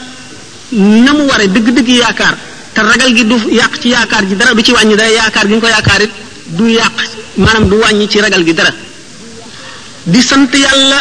na 0.74 1.12
mu 1.14 1.22
waree 1.28 1.48
dëgg-dëgg 1.54 1.88
yaakaar 2.02 2.36
te 2.74 2.80
ragal 2.82 3.10
gi 3.16 3.24
du 3.24 3.36
yàq 3.50 3.78
ci 3.80 3.88
yaakaar 3.88 4.24
ji 4.26 4.34
dara 4.36 4.54
bi 4.54 4.62
ci 4.64 4.72
wàññi 4.72 4.96
day 4.96 5.12
yaakaar 5.14 5.46
gi 5.46 5.52
nga 5.54 5.60
ko 5.60 5.66
yaakaar 5.68 6.02
it 6.02 6.10
du 6.56 6.66
yàq 6.68 6.92
maanaam 7.36 7.68
du 7.68 7.76
wàññi 7.78 8.08
ci 8.08 8.18
ragal 8.20 8.44
gi 8.44 8.54
dara 8.54 8.72
di 10.04 10.20
sant 10.20 10.52
yàlla 10.52 10.98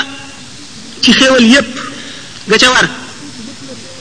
ci 1.02 1.12
xéewal 1.12 1.44
yépp 1.44 1.72
nga 2.46 2.58
ca 2.58 2.68
war 2.74 2.88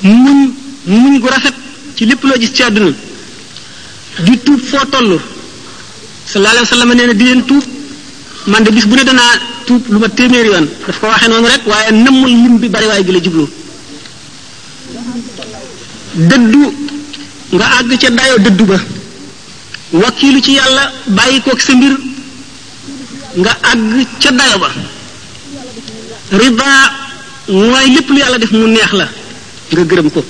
muñ 0.02 1.18
gu 1.20 1.28
rafet 1.28 1.54
ci 1.94 2.04
lépp 2.04 2.22
loo 2.22 2.38
gis 2.38 2.52
ci 2.52 2.62
àdduna 2.62 2.92
di 4.20 4.38
tuub 4.44 4.60
foo 4.62 4.84
toll 4.90 5.20
sallallahu 6.26 6.50
alayhi 6.54 6.68
wa 6.68 6.76
sallam 6.76 6.92
nee 6.92 7.06
na 7.06 7.12
di 7.14 7.24
leen 7.24 7.44
tuub 7.44 7.64
man 8.44 8.62
de 8.62 8.70
bis 8.70 8.84
bu 8.86 8.94
ne 8.96 9.04
danaa 9.04 9.40
tuub 9.64 9.82
lu 9.88 9.98
ma 9.98 10.08
téeméeri 10.08 10.48
yoon 10.48 10.66
daf 10.86 10.98
ko 11.00 11.06
waxee 11.06 11.28
noonu 11.28 11.46
rek 11.46 11.62
waaye 11.66 11.92
nammul 11.92 12.28
lim 12.28 12.58
bi 12.58 12.68
bari 12.68 12.86
waay 12.86 13.04
gi 13.04 13.12
la 13.12 13.20
jublu 13.22 13.48
Dedu 16.14 16.68
nga 17.56 17.66
ag 17.80 17.88
ci 17.96 18.08
dayo 18.12 18.36
deddu 18.38 18.64
ba 18.68 18.76
wakilu 19.96 20.40
ci 20.44 20.56
yalla 20.60 20.92
bayiko 21.16 21.52
ak 21.52 21.60
sa 21.60 21.72
mbir 21.72 21.94
nga 23.40 23.52
ag 23.72 23.80
ci 24.20 24.28
dayo 24.32 24.56
ba 24.60 24.68
riba 26.36 26.64
moy 27.48 27.86
lepp 27.96 28.08
lu 28.08 28.18
yalla 28.24 28.36
def 28.40 28.52
mu 28.52 28.68
neex 28.68 28.92
la 28.92 29.06
nga 29.72 29.82
gërem 29.88 30.08
ko 30.12 30.20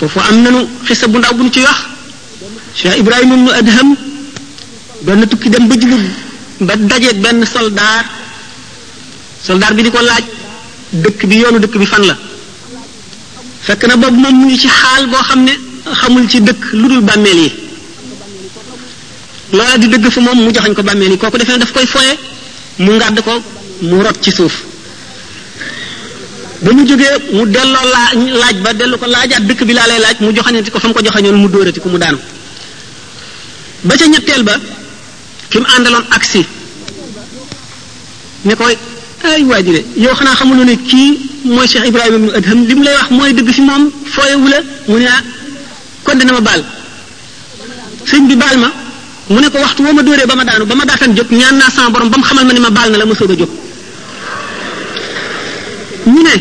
fofu 0.00 0.18
am 0.20 0.36
nañu 0.40 0.68
xissa 0.84 1.08
bu 1.08 1.16
ndaw 1.18 1.32
bu 1.36 1.48
ci 1.52 1.60
wax 1.60 1.78
cheikh 2.76 2.96
ibrahim 2.96 3.32
ibn 3.32 3.48
adham 3.52 3.96
ben 5.04 5.28
tukki 5.28 5.48
dem 5.48 5.68
ba 5.68 5.74
jubub 5.80 6.00
ba 6.60 6.76
dajeeg 6.76 7.20
ben 7.20 7.44
soldat 7.44 8.04
soldat 9.42 9.72
bi 9.76 9.82
diko 9.84 10.00
laaj 10.00 10.24
dëkk 10.92 11.24
bi 11.28 11.40
yoonu 11.40 11.60
dëkk 11.60 11.76
bi 11.78 11.86
fan 11.88 12.04
la 12.06 12.16
fekk 13.66 13.82
na 13.88 13.94
boobu 13.96 14.18
moom 14.22 14.34
mu 14.42 14.46
ngi 14.48 14.58
ci 14.62 14.68
xaal 14.78 15.04
boo 15.12 15.22
xam 15.28 15.40
ne 15.46 15.52
xamul 16.00 16.26
ci 16.30 16.38
dëkk 16.40 16.62
lu 16.80 16.86
dul 16.90 17.00
bàmmeel 17.08 17.38
yi 17.44 17.50
loola 19.56 19.76
di 19.78 19.86
dëgg 19.92 20.06
fa 20.14 20.20
moom 20.20 20.38
mu 20.44 20.50
joxañ 20.54 20.72
ko 20.74 20.82
bàmmeel 20.82 21.10
yi 21.12 21.18
ko 21.18 21.30
defee 21.40 21.58
daf 21.62 21.72
koy 21.72 21.86
foye 21.86 22.12
mu 22.84 22.90
ngàdd 22.98 23.18
ko 23.26 23.34
mu 23.88 24.02
rot 24.04 24.18
ci 24.22 24.30
suuf 24.38 24.54
ba 26.62 26.70
mu 26.72 26.82
jógee 26.88 27.12
mu 27.36 27.42
delloo 27.54 27.86
laa 27.94 28.10
laaj 28.42 28.56
ba 28.64 28.70
dellu 28.78 28.96
ko 29.00 29.06
laajaat 29.14 29.42
dëkk 29.48 29.60
bi 29.68 29.72
laa 29.78 29.86
laaj 29.90 30.16
mu 30.24 30.30
joxañati 30.36 30.70
ko 30.70 30.78
fa 30.82 30.88
mu 30.88 30.94
ko 30.94 31.02
joxañoon 31.06 31.36
mu 31.42 31.48
dóorati 31.48 31.80
ko 31.80 31.88
mu 31.88 31.98
daanu 32.02 32.18
ba 33.88 33.92
ca 33.98 34.04
ñetteel 34.12 34.42
ba 34.48 34.54
ki 35.50 35.56
mu 35.62 35.66
àndaloon 35.76 36.06
agsi 36.16 36.40
ne 38.46 38.54
koy 38.58 38.74
ay 39.30 39.40
waajure 39.50 39.80
yow 40.02 40.14
xanaa 40.18 40.34
xamuloo 40.34 40.64
ne 40.66 40.76
kii 40.88 41.30
mooy 41.50 41.66
cheikh 41.72 41.86
ibrahima 41.90 42.16
ibnu 42.18 42.30
adham 42.38 42.58
lim 42.70 42.80
lay 42.86 42.94
wax 42.98 43.08
mooy 43.18 43.30
dëgg 43.36 43.50
si 43.56 43.62
moom 43.68 43.82
fooyewu 44.14 44.46
la 44.52 44.58
mu 44.90 44.98
ne 45.00 45.06
ah 45.16 45.20
kon 46.06 46.16
dana 46.18 46.32
ma 46.36 46.40
baal 46.40 46.62
sëñ 48.10 48.22
bi 48.30 48.36
baal 48.36 48.56
ma 48.62 48.68
mu 49.30 49.40
ne 49.42 49.48
ko 49.52 49.58
waxtu 49.64 49.82
woo 49.82 49.92
ma 49.92 50.02
dóoree 50.02 50.26
ba 50.30 50.34
ma 50.34 50.44
daanu 50.44 50.64
ba 50.70 50.74
ma 50.74 50.84
daatan 50.84 51.10
jóg 51.16 51.28
ñaan 51.30 51.56
naa 51.60 51.70
sama 51.74 51.90
borom 51.90 52.08
ba 52.10 52.16
mu 52.18 52.24
xamal 52.24 52.44
ma 52.48 52.52
ne 52.52 52.60
ma 52.66 52.70
baal 52.70 52.90
na 52.92 52.98
la 52.98 53.06
ma 53.06 53.14
soog 53.14 53.30
a 53.34 53.36
jóg 53.40 53.50
ñu 56.12 56.22
ne 56.26 56.34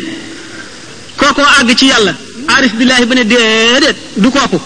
kookoo 1.20 1.46
àgg 1.60 1.70
ci 1.80 1.86
yàlla 1.92 2.14
aarif 2.54 2.74
billahi 2.80 3.06
ba 3.10 3.16
ne 3.16 3.24
déedéet 3.32 3.96
du 4.18 4.30
kooku 4.36 4.60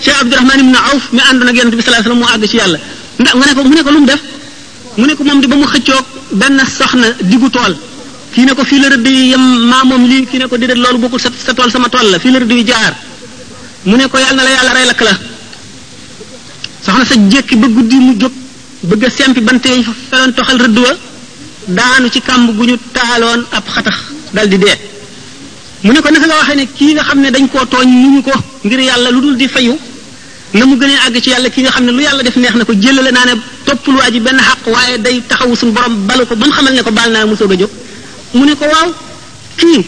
cheikh 0.00 0.20
abdourahman 0.22 0.58
ibnu 0.60 0.78
awf 0.90 1.04
mi 1.14 1.20
àndoon 1.30 1.48
ak 1.50 1.56
yonente 1.56 1.76
bi 1.80 1.82
salaa 1.82 2.02
sallam 2.02 2.18
moo 2.18 2.28
àgg 2.34 2.44
ci 2.50 2.56
yàlla 2.60 2.78
ndax 3.20 3.34
nga 3.38 3.44
ne 3.46 3.54
ko 3.56 3.62
mu 3.68 3.74
ne 3.74 3.82
ko 3.86 3.90
lu 3.94 3.98
mu 4.02 4.06
def 4.06 4.20
mu 4.98 5.04
ne 5.06 5.14
ko 5.16 5.22
moom 5.24 5.40
di 5.42 5.46
ba 5.52 5.56
mu 5.56 5.66
xëccoog 5.72 6.06
benn 6.40 6.62
soxna 6.78 7.06
digu 7.32 7.48
tool 7.56 7.74
kii 8.34 8.44
ne 8.46 8.52
ko 8.58 8.62
fii 8.70 8.80
la 8.82 8.88
rëdd 8.92 9.06
yi 9.06 9.24
yem 9.32 9.44
maa 9.70 9.84
moom 9.90 10.02
lii 10.10 10.26
ne 10.42 10.46
ko 10.50 10.56
déedéet 10.60 10.80
loolu 10.84 10.98
bokkul 11.02 11.20
sa 11.24 11.28
sa 11.46 11.52
tool 11.54 11.70
sama 11.70 11.88
tool 11.88 12.06
la 12.12 12.18
fii 12.22 12.32
la 12.34 12.38
rëdd 12.42 12.52
yi 12.58 12.64
jaar 12.66 12.94
mu 13.86 13.94
ne 13.96 14.04
ko 14.10 14.16
yàlla 14.22 14.34
na 14.36 14.42
la 14.46 14.50
yàlla 14.56 14.72
ray 14.76 14.86
lakk 14.90 15.00
la 15.08 15.12
soxna 16.84 17.04
sa 17.10 17.14
jékki 17.32 17.54
ba 17.60 17.66
guddi 17.76 17.96
mu 18.06 18.12
jóg 18.20 18.32
bëgg 18.90 19.04
a 19.06 19.10
sempi 19.16 19.40
bante 19.48 19.68
yi 19.78 19.84
feloon 20.08 20.32
toxal 20.36 20.58
wa 20.84 20.90
daanu 21.76 22.06
ci 22.14 22.20
kàmb 22.28 22.48
gu 22.58 22.64
ñu 22.70 22.76
ab 23.56 23.64
xatax 23.74 23.98
dal 24.34 24.48
di 24.52 24.58
dee 24.62 24.76
mu 25.84 25.92
ne 25.92 26.00
ko 26.02 26.08
naka 26.10 26.26
la 26.30 26.34
waxee 26.40 26.56
ne 26.60 26.64
kii 26.76 26.92
nga 26.94 27.02
xam 27.08 27.18
ne 27.22 27.28
dañ 27.34 27.46
koo 27.52 27.64
tooñ 27.72 27.88
ñu 28.14 28.20
ko 28.28 28.34
ngir 28.66 28.80
yàlla 28.88 29.08
lu 29.14 29.20
dul 29.24 29.36
di 29.40 29.46
fayu 29.54 29.74
na 30.58 30.62
mu 30.70 30.74
gënee 30.80 30.98
àgg 31.06 31.16
ci 31.24 31.30
yàlla 31.34 31.48
ki 31.54 31.60
nga 31.64 31.70
xam 31.74 31.84
ne 31.86 31.92
lu 31.96 32.00
yàlla 32.06 32.22
def 32.26 32.36
neex 32.42 32.54
na 32.58 32.64
ko 32.68 32.72
jëlale 32.82 33.10
naa 33.16 33.24
ne 33.30 33.34
toppul 33.66 33.94
waa 34.00 34.10
ji 34.12 34.18
benn 34.26 34.40
day 35.04 35.22
taxawu 35.28 35.54
suñ 35.60 35.70
borom 35.76 35.94
balu 36.08 36.26
ko 36.26 36.34
ba 36.40 36.46
xamal 36.52 36.72
ne 36.74 36.82
ko 36.86 36.90
mu 37.30 37.66
mu 38.34 38.44
ne 38.44 38.54
ko 38.54 38.64
waaw 38.66 38.90
kii 39.56 39.80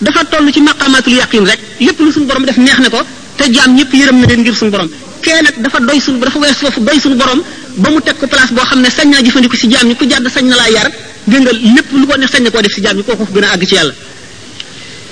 dafa 0.00 0.24
toll 0.24 0.50
ci 0.52 0.60
maqamatul 0.62 1.12
yaqin 1.18 1.44
rek 1.44 1.58
lépp 1.80 1.98
lu 2.00 2.12
suñu 2.12 2.26
borom 2.26 2.44
def 2.44 2.56
neex 2.56 2.78
na 2.78 2.88
ko 2.90 2.98
te 3.36 3.50
jaam 3.52 3.74
ñëpp 3.76 3.92
yërëm 3.92 4.20
na 4.20 4.26
leen 4.26 4.40
ngir 4.40 4.54
suñu 4.56 4.70
borom 4.70 4.88
kee 5.20 5.42
nag 5.42 5.54
dafa 5.62 5.80
doy 5.80 6.00
suñu 6.00 6.18
dafa 6.20 6.38
wees 6.38 6.54
foofu 6.56 6.80
doy 6.80 6.98
suñu 7.00 7.16
borom 7.16 7.42
ba 7.76 7.90
mu 7.90 8.00
teg 8.00 8.16
ko 8.16 8.26
place 8.28 8.52
boo 8.52 8.62
xam 8.64 8.80
ne 8.80 8.90
sañ 8.90 9.10
naa 9.10 9.22
jëfandiku 9.22 9.56
si 9.56 9.68
jaam 9.68 9.88
ñi 9.88 9.96
ku 9.96 10.06
jàdd 10.08 10.26
sañ 10.32 10.46
na 10.46 10.56
laa 10.56 10.68
yar 10.70 10.90
gëngal 11.26 11.58
lépp 11.74 11.90
lu 11.92 12.06
ko 12.06 12.16
neex 12.16 12.30
sañ 12.32 12.42
na 12.44 12.50
koo 12.50 12.60
def 12.62 12.72
si 12.74 12.80
jaam 12.82 12.96
ñi 12.96 13.02
kooku 13.02 13.26
gën 13.34 13.44
a 13.44 13.50
àgg 13.52 13.66
ci 13.66 13.74
yàlla 13.74 13.94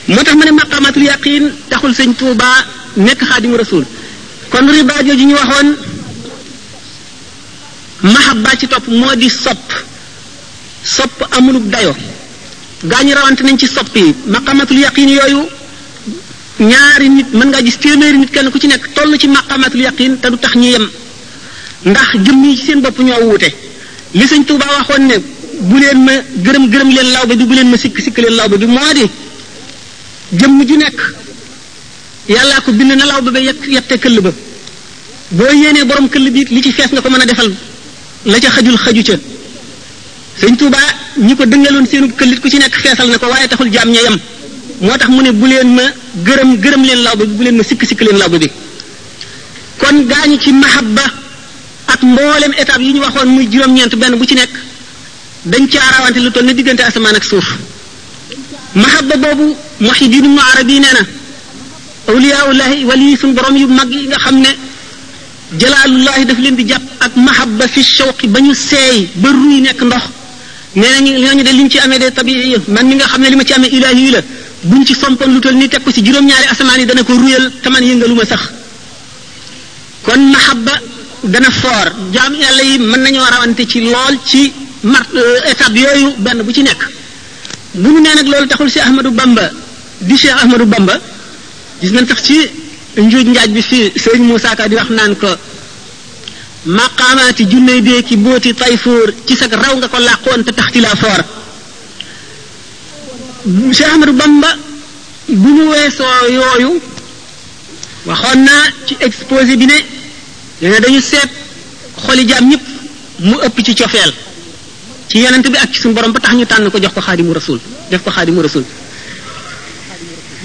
moo 0.07 0.23
tax 0.23 0.35
ma 0.35 0.45
ne 0.45 0.51
maqamatul 0.53 1.03
yaqin 1.03 1.51
taxul 1.69 1.93
sëñ 1.95 2.15
tuuba 2.15 2.47
nekk 2.97 3.25
xaadimu 3.25 3.57
rasul 3.57 3.85
kon 4.49 4.67
riba 4.71 4.95
jooju 5.05 5.25
ñu 5.27 5.35
waxoon 5.35 5.77
mahabba 8.03 8.51
ci 8.57 8.69
topp 8.69 8.87
moo 8.87 9.15
di 9.17 9.29
sopp 9.29 9.73
sopp 10.85 11.21
dayo 11.67 11.95
gaa 12.85 13.03
ñi 13.03 13.13
rawante 13.15 13.43
nañ 13.43 13.57
ci 13.59 13.67
soppi 13.67 14.15
maqamatul 14.27 14.79
yaqin 14.79 15.09
yooyu 15.09 15.41
ñaari 16.61 17.09
nit 17.11 17.29
mën 17.35 17.49
ngaa 17.51 17.63
gis 17.65 17.79
téeméeri 17.81 18.19
nit 18.19 18.31
kenn 18.31 18.51
ku 18.51 18.59
ci 18.61 18.67
nekk 18.69 18.95
toll 18.95 19.13
ci 19.19 19.27
maqamatul 19.27 19.81
yaqin 19.81 20.17
te 20.23 20.29
du 20.31 20.39
tax 20.39 20.55
ñu 20.55 20.69
yem 20.75 20.87
ndax 21.87 22.09
jëm 22.25 22.45
yi 22.45 22.57
ci 22.57 22.67
seen 22.67 22.81
bopp 22.81 22.99
ñoo 23.01 23.21
wuute 23.25 23.51
li 24.15 24.25
sëñ 24.29 24.45
Tuuba 24.45 24.65
waxoon 24.67 25.07
ne 25.07 25.17
bu 25.69 25.77
leen 25.81 25.99
ma 26.05 26.13
gërëm 26.45 26.65
gërëm 26.71 26.89
leen 26.95 27.11
lawbe 27.15 27.35
bi 27.37 27.45
bu 27.45 27.55
leen 27.55 27.69
ma 27.69 27.77
sikk 27.77 27.99
sikk 28.01 28.19
leen 28.19 28.37
lawbe 28.37 28.57
bi 28.59 28.67
moo 28.67 28.93
di 28.95 29.05
jëmm 30.39 30.65
ju 30.69 30.77
nekk 30.77 30.99
yàllaa 32.29 32.61
ko 32.61 32.71
bind 32.73 32.93
na 32.93 33.05
lawbe 33.07 33.31
ba 33.33 33.39
yett 33.41 33.61
yette 33.67 33.95
këll 33.99 34.21
ba 34.21 34.31
boo 35.31 35.51
yéenee 35.63 35.85
borom 35.85 36.09
këll 36.09 36.31
bi 36.31 36.47
li 36.55 36.63
ci 36.63 36.71
fees 36.73 36.91
nga 36.93 37.01
ko 37.03 37.11
mën 37.11 37.23
a 37.23 37.27
defal 37.27 37.51
la 38.33 38.39
ca 38.39 38.49
xajul 38.55 38.77
xaju 38.85 39.03
ca 39.09 39.15
sëñ 40.41 40.57
Tuuba 40.57 40.79
ñi 41.27 41.35
ko 41.37 41.45
dëngaloon 41.47 41.87
seenu 41.87 42.09
këllit 42.17 42.41
ku 42.41 42.49
ci 42.51 42.59
nekk 42.59 42.75
feesal 42.83 43.09
na 43.11 43.19
ko 43.19 43.27
waaye 43.27 43.49
taxul 43.49 43.71
jaam 43.73 43.91
ña 43.91 44.01
yem 44.07 44.17
moo 44.83 44.97
tax 44.97 45.09
mu 45.11 45.21
ne 45.23 45.33
bu 45.33 45.47
leen 45.47 45.71
ma 45.75 45.83
gërëm 46.27 46.51
gërëm 46.63 46.83
leen 46.89 47.01
lawbe 47.03 47.25
bi 47.27 47.33
bu 47.39 47.43
leen 47.45 47.57
ma 47.57 47.63
sikk 47.65 47.83
sikk 47.89 48.01
leen 48.03 48.19
lawbe 48.19 48.39
bi 48.39 48.49
kon 49.79 49.97
gaañu 50.11 50.39
ci 50.39 50.53
mahabba 50.53 51.03
ak 51.89 52.01
mboolem 52.03 52.53
étape 52.59 52.83
yi 52.83 52.93
ñu 52.95 53.01
waxoon 53.01 53.29
muy 53.35 53.49
juróom-ñeent 53.51 53.95
benn 53.97 54.15
bu 54.17 54.25
ci 54.25 54.35
nekk 54.35 54.53
dañ 55.45 55.69
ci 55.69 55.79
arawante 55.79 56.19
lu 56.21 56.31
toll 56.31 56.45
ne 56.47 56.53
diggante 56.55 56.83
asamaan 56.85 57.17
ak 57.17 57.25
suuf 57.25 57.49
mahabba 58.75 59.17
boobu 59.17 59.57
muhiddin 59.81 60.25
ibnu 60.25 60.41
arabi 60.53 60.81
nee 60.81 60.93
na 60.97 61.03
awliyaullahi 62.09 62.85
wali 62.85 63.17
sun 63.17 63.33
borom 63.35 63.57
yu 63.57 63.67
mag 63.67 63.91
yi 63.91 64.07
nga 64.07 64.17
xam 64.25 64.37
ne 64.39 64.51
jalaalullahi 65.59 66.25
daf 66.27 66.39
leen 66.39 66.55
di 66.57 66.65
jàpp 66.69 66.85
ak 67.01 67.13
mahabba 67.17 67.67
fi 67.69 67.83
shawqi 67.83 68.29
ba 68.29 68.39
ñu 68.41 68.55
seey 68.55 69.09
ba 69.17 69.29
ruy 69.31 69.61
nekk 69.61 69.83
ndox 69.83 70.05
nee 70.77 70.91
nañu 70.95 71.13
ñooñu 71.25 71.43
de 71.49 71.53
liñ 71.59 71.69
ci 71.73 71.79
amee 71.79 71.99
de 71.99 72.11
tabi 72.11 72.35
man 72.69 72.87
mi 72.89 72.95
nga 72.97 73.07
xam 73.07 73.23
ne 73.23 73.31
li 73.31 73.37
ma 73.37 73.45
ci 73.45 73.53
amee 73.55 73.71
ilaahi 73.73 74.01
yi 74.05 74.11
la 74.11 74.21
buñ 74.65 74.85
ci 74.85 74.95
fompoon 74.95 75.33
lu 75.35 75.41
toll 75.41 75.55
ni 75.57 75.67
teg 75.69 75.83
ko 75.83 75.91
ci 75.93 76.03
juróom-ñaari 76.03 76.47
asamaan 76.51 76.79
yi 76.81 76.87
dana 76.87 77.03
ko 77.05 77.15
ruyal 77.15 77.51
taman 77.63 77.83
yëngalu 77.83 78.15
ma 78.15 78.25
sax 78.27 78.41
kon 80.03 80.21
mahabba 80.33 80.73
dana 81.25 81.51
foor 81.51 81.87
jaam 82.13 82.35
yàlla 82.35 82.63
yi 82.63 82.79
mën 82.79 83.01
nañoo 83.01 83.25
rawante 83.31 83.67
ci 83.67 83.81
lool 83.81 84.17
ci 84.27 84.53
mar 84.83 85.05
euh, 85.15 85.51
étape 85.51 85.79
yooyu 85.79 86.09
benn 86.19 86.43
bu 86.43 86.53
ci 86.53 86.63
nekk 86.63 86.81
bu 87.75 87.89
ñu 87.89 88.01
nee 88.01 88.15
nag 88.15 88.27
loolu 88.27 88.47
taxul 88.47 88.71
si 88.71 88.79
Ahmadou 88.81 89.13
Bamba 89.13 89.51
di 90.01 90.17
Cheikh 90.17 90.37
Ahmadou 90.43 90.67
Bamba 90.67 91.01
gis 91.81 91.93
nañ 91.93 92.05
tax 92.07 92.23
ci 92.25 92.39
njuuj 92.97 93.25
njaaj 93.25 93.49
bi 93.49 93.63
fii 93.63 93.93
sëriñ 93.97 94.23
Moussa 94.29 94.55
Ka 94.55 94.69
di 94.69 94.75
wax 94.75 94.91
naan 94.91 95.17
ko 95.17 95.29
maqaamaati 96.77 97.45
junney 97.53 97.81
dee 97.87 98.03
ki 98.03 98.17
booti 98.17 98.53
tayfoor 98.55 99.09
ci 99.27 99.35
sag 99.37 99.53
raw 99.63 99.75
nga 99.77 99.89
ko 99.93 99.99
làqoon 100.09 100.45
te 100.45 100.53
taxti 100.53 100.81
la 100.81 100.95
foor 101.03 101.21
Cheikh 103.73 103.91
Ahmadou 103.93 104.13
Bamba 104.21 104.51
bu 105.43 105.49
mu 105.57 105.65
weesoo 105.73 106.17
yooyu 106.39 106.71
waxoon 108.07 108.41
naa 108.49 108.65
ci 108.87 108.95
exposé 109.01 109.57
bi 109.57 109.67
ne 109.67 109.79
dana 110.61 110.81
dañu 110.81 111.01
seet 111.01 111.31
xoli 112.05 112.27
jaam 112.29 112.45
ñëpp 112.51 112.63
mu 113.27 113.35
ëpp 113.47 113.57
ci 113.67 113.75
cofeel 113.75 114.13
ci 115.09 115.19
yonent 115.23 115.47
bi 115.53 115.57
ak 115.57 115.71
ci 115.73 115.81
suñu 115.81 115.95
borom 115.95 116.13
ba 116.13 116.21
tax 116.21 116.35
ñu 116.35 116.45
tànn 116.45 116.71
ko 116.71 116.79
jox 116.79 116.93
ko 116.95 117.01
xaadimu 117.01 117.33
rasuul 117.33 117.61
def 117.91 118.03
ko 118.03 118.11
xaadimu 118.11 118.43
rasul 118.43 118.65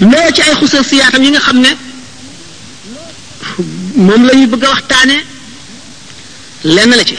loo 0.00 0.28
ci 0.34 0.40
ay 0.42 0.54
xusuusiyaatam 0.60 1.22
yi 1.22 1.30
nga 1.30 1.40
xam 1.40 1.58
ne 1.60 1.70
moom 4.06 4.22
lañuy 4.26 4.46
bëgg 4.46 4.64
a 4.64 4.68
waxtaane 4.70 5.33
lenn 6.64 6.90
la 6.90 7.04
ci 7.04 7.14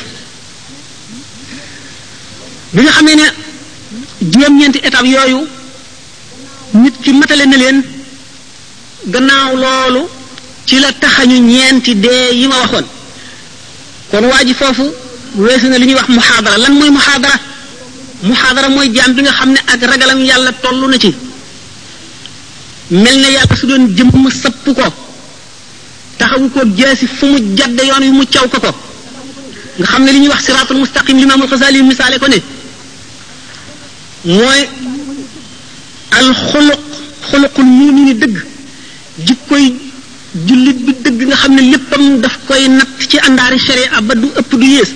bi 2.74 2.82
nga 2.82 2.90
xamee 2.92 3.16
ne 3.16 3.24
juróom-ñeenti 4.32 4.80
étape 4.84 5.06
yooyu 5.08 5.38
nit 6.74 6.96
ki 7.02 7.14
matale 7.14 7.46
na 7.46 7.56
leen 7.58 7.84
gannaaw 9.06 9.56
loolu 9.56 10.08
ci 10.66 10.80
la 10.80 10.92
taxañu 10.94 11.38
ñeenti 11.40 11.96
dee 11.96 12.34
yi 12.34 12.48
ma 12.48 12.56
waxoon 12.60 12.86
kon 14.10 14.24
waa 14.26 14.44
foofu 14.58 14.92
weesu 15.38 15.68
na 15.68 15.78
li 15.78 15.86
ñuy 15.86 15.94
wax 15.96 16.08
muxaadara 16.10 16.58
lan 16.58 16.74
mooy 16.74 16.90
muxaadara 16.90 17.40
muxaadara 18.24 18.70
mooy 18.70 18.92
jaam 18.94 19.14
bi 19.14 19.22
nga 19.22 19.32
xam 19.32 19.52
ne 19.52 19.60
ak 19.68 19.84
ragalam 19.84 20.22
yàlla 20.24 20.52
toll 20.54 20.90
na 20.90 20.98
ci 20.98 21.14
mel 22.90 23.20
na 23.20 23.30
yàlla 23.30 23.56
su 23.56 23.68
doon 23.68 23.90
jëmm 23.96 24.30
sëpp 24.32 24.74
ko 24.74 24.84
taxawu 26.18 26.50
ko 26.50 26.62
jeesi 26.76 27.06
fu 27.08 27.28
mu 27.28 27.56
jàdd 27.56 27.80
yoon 27.86 28.02
wi 28.10 28.12
mu 28.12 28.26
caw 28.26 28.48
ko 28.50 28.60
ko 28.60 28.74
nga 29.80 29.88
xam 29.92 30.06
li 30.08 30.20
ñuy 30.22 30.30
wax 30.30 30.42
siratul 30.46 30.78
mustaqim 30.84 31.18
limam 31.20 31.42
al-Ghazali 31.42 31.82
misale 31.84 32.16
ko 32.20 32.28
ne 32.32 32.38
moy 34.26 34.62
al 36.16 36.30
khuluq 36.50 36.82
khuluqul 37.30 37.66
mumini 37.80 38.14
deug 38.16 38.36
jikoy 39.28 39.66
julit 40.48 40.78
bi 40.86 40.92
deug 41.04 41.20
nga 41.30 41.36
xamne 41.42 41.62
léppam 41.72 42.20
daf 42.24 42.36
koy 42.48 42.68
nat 42.70 42.88
ci 43.10 43.18
andari 43.28 43.60
sharia 43.60 44.00
ba 44.08 44.16
du 44.16 44.28
ëpp 44.40 44.52
du 44.62 44.66
yes 44.78 44.92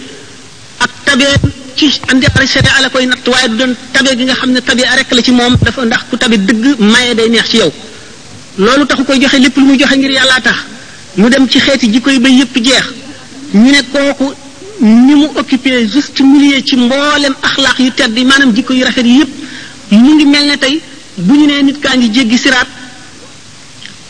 ak 0.79 0.91
tabe 1.03 1.27
ci 1.75 1.91
andari 2.11 2.47
sharia 2.47 2.79
la 2.81 2.89
koy 2.89 3.05
nat 3.05 3.23
waye 3.27 3.49
du 3.51 3.55
don 3.57 3.71
tabe 3.91 4.09
gi 4.17 4.23
nga 4.25 4.35
xamne 4.41 4.59
tabe 4.67 4.83
rek 4.97 5.09
la 5.11 5.21
ci 5.21 5.31
mom 5.31 5.57
dafa 5.61 5.83
ndax 5.85 6.01
ku 6.09 6.15
tabe 6.17 6.37
deug 6.47 6.79
maye 6.93 7.13
day 7.15 7.27
neex 7.29 7.49
ci 7.51 7.57
yow 7.57 7.71
loolu 8.57 8.85
taxu 8.87 9.03
koy 9.03 9.19
joxe 9.21 9.39
lépp 9.43 9.57
lu 9.57 9.63
mu 9.69 9.75
joxe 9.79 9.95
ngir 9.97 10.11
yalla 10.11 10.39
tax 10.41 10.57
mu 11.17 11.27
dem 11.29 11.49
ci 11.49 11.59
xeeti 11.59 11.91
jikoy 11.91 12.17
ba 12.19 12.29
yépp 12.29 12.55
jeex 12.63 12.85
ñu 13.53 13.71
ne 13.71 13.81
koku 13.91 14.33
ni 14.81 15.15
mu 15.15 15.27
occuper 15.41 15.85
juste 15.91 16.21
milier 16.23 16.63
ci 16.63 16.75
mbollem 16.77 17.35
akhlaq 17.47 17.77
yu 17.79 17.91
tedd 17.97 18.15
manam 18.25 18.53
jikko 18.55 18.73
yu 18.73 18.83
rafet 18.85 19.05
yep 19.05 19.27
ñu 19.91 20.11
ngi 20.15 20.25
melne 20.25 20.55
tay 20.57 20.79
bu 21.17 21.33
ñu 21.35 21.45
ne 21.47 21.61
nit 21.63 21.77
ka 21.81 21.95
ngi 21.97 22.07
jéggi 22.13 22.37
sirat 22.37 22.67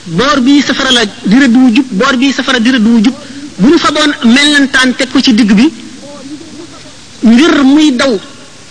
bor 0.06 0.38
bi 0.42 0.62
safara 0.62 0.92
la 0.92 1.04
di 1.06 1.36
rëdd 1.42 1.56
wu 1.56 1.70
jub 1.74 1.86
bi 2.20 2.32
safara 2.32 2.60
di 2.60 2.70
rëdd 2.70 2.86
wu 2.86 3.02
jub 3.04 3.14
bu 3.58 3.68
ñu 3.68 3.78
faboon 3.80 4.14
mellantaan 4.36 4.94
tek 4.96 5.10
ko 5.12 5.20
ci 5.22 5.34
digg 5.34 5.52
bi 5.54 5.68
ngir 7.24 7.64
muy 7.64 7.90
daw 7.96 8.14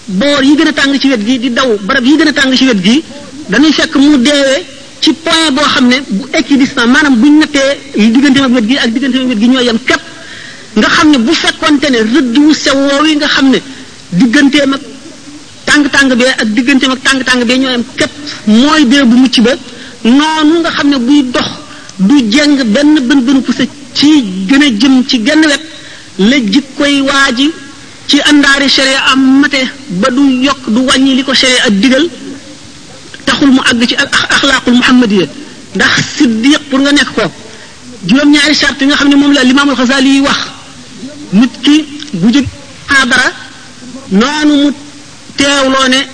bor 0.06 0.42
yi 0.42 0.54
gëna 0.54 0.72
tang 0.72 0.94
ci 1.00 1.08
wet 1.08 1.22
gi 1.26 1.38
di 1.38 1.50
daw 1.52 1.66
barab 1.82 2.04
yi 2.06 2.16
gëna 2.16 2.32
tang 2.32 2.54
ci 2.54 2.64
wet 2.66 2.80
gi 2.80 3.02
dañuy 3.50 3.72
fekk 3.72 3.94
mu 3.96 4.16
déwé 4.18 4.64
ci 5.00 5.12
point 5.14 5.50
bo 5.50 5.62
xamné 5.62 5.96
bu 6.08 6.26
équidistant 6.30 6.86
maanaam 6.86 7.16
buñ 7.16 7.42
yi 7.96 8.10
digënté 8.12 8.38
ak 8.40 8.50
wet 8.52 8.66
gi 8.70 8.76
ak 8.84 8.90
digënté 8.94 9.18
ak 9.18 9.26
wet 9.28 9.38
gi 9.38 9.48
ñoy 9.48 9.64
yam 9.64 9.78
kep 9.84 10.02
nga 10.78 10.88
xam 10.94 11.08
ne 11.12 11.18
bu 11.26 11.32
fekkonte 11.42 11.86
ne 11.92 11.98
rëdd 12.12 12.34
wu 12.44 12.52
sew 12.62 12.76
woow 12.86 13.02
yi 13.08 13.14
nga 13.18 13.28
xam 13.34 13.46
ne 13.52 13.58
digganteem 14.20 14.72
ak 14.74 14.82
tàng-tàng 15.68 16.10
bee 16.18 16.32
ak 16.42 16.48
digganteem 16.56 16.92
ak 16.94 17.00
tàng-tàng 17.06 17.40
bee 17.48 17.58
ñoo 17.62 17.72
am 17.78 17.82
képp 17.98 18.12
mooy 18.60 18.82
dee 18.90 19.02
bu 19.10 19.16
mucc 19.24 19.36
ba 19.46 19.52
noonu 20.18 20.54
nga 20.62 20.70
xam 20.76 20.88
ne 20.92 20.96
buy 21.06 21.20
dox 21.34 21.48
du 22.06 22.16
jeng 22.34 22.56
benn 22.74 22.94
bën 23.08 23.20
bënu 23.26 23.40
puse 23.46 23.64
ci 23.96 24.08
gën 24.48 24.62
a 24.66 24.68
jëm 24.80 24.94
ci 25.08 25.16
genn 25.26 25.42
wet 25.52 25.62
la 26.28 26.36
jikkoy 26.52 26.94
waa 27.08 27.28
ji 27.36 27.46
ci 28.08 28.16
àndaari 28.30 28.68
sharia 28.76 29.00
am 29.12 29.20
mate 29.40 29.60
ba 30.00 30.08
du 30.16 30.22
yokk 30.46 30.62
du 30.74 30.80
wàññi 30.88 31.12
li 31.18 31.22
ko 31.26 31.32
sharia 31.40 31.60
ak 31.66 31.74
diggal 31.82 32.04
taxul 33.26 33.50
mu 33.56 33.60
àgg 33.70 33.80
ci 33.90 33.94
ak 34.02 34.08
ak 34.16 34.24
axlaaqul 34.34 34.74
muhammadiya 34.80 35.26
ndax 35.76 35.94
siddiq 36.16 36.62
pour 36.70 36.80
nga 36.82 36.92
nekk 36.92 37.10
ko 37.16 37.24
juróom-ñaari 38.06 38.54
charte 38.60 38.80
yi 38.82 38.86
nga 38.88 38.96
xam 38.98 39.08
ne 39.10 39.16
moom 39.20 39.32
la 39.36 39.42
limaamul 39.48 39.76
xasaali 39.80 40.10
yi 40.16 40.20
wax 40.28 40.40
nit 41.32 41.50
ki 41.62 41.76
bu 42.14 42.28
jóg 42.32 42.44
xaadara 42.86 43.32
noonu 44.08 44.54
mu 44.62 44.72
teewloo 45.36 45.88
ne 45.88 46.06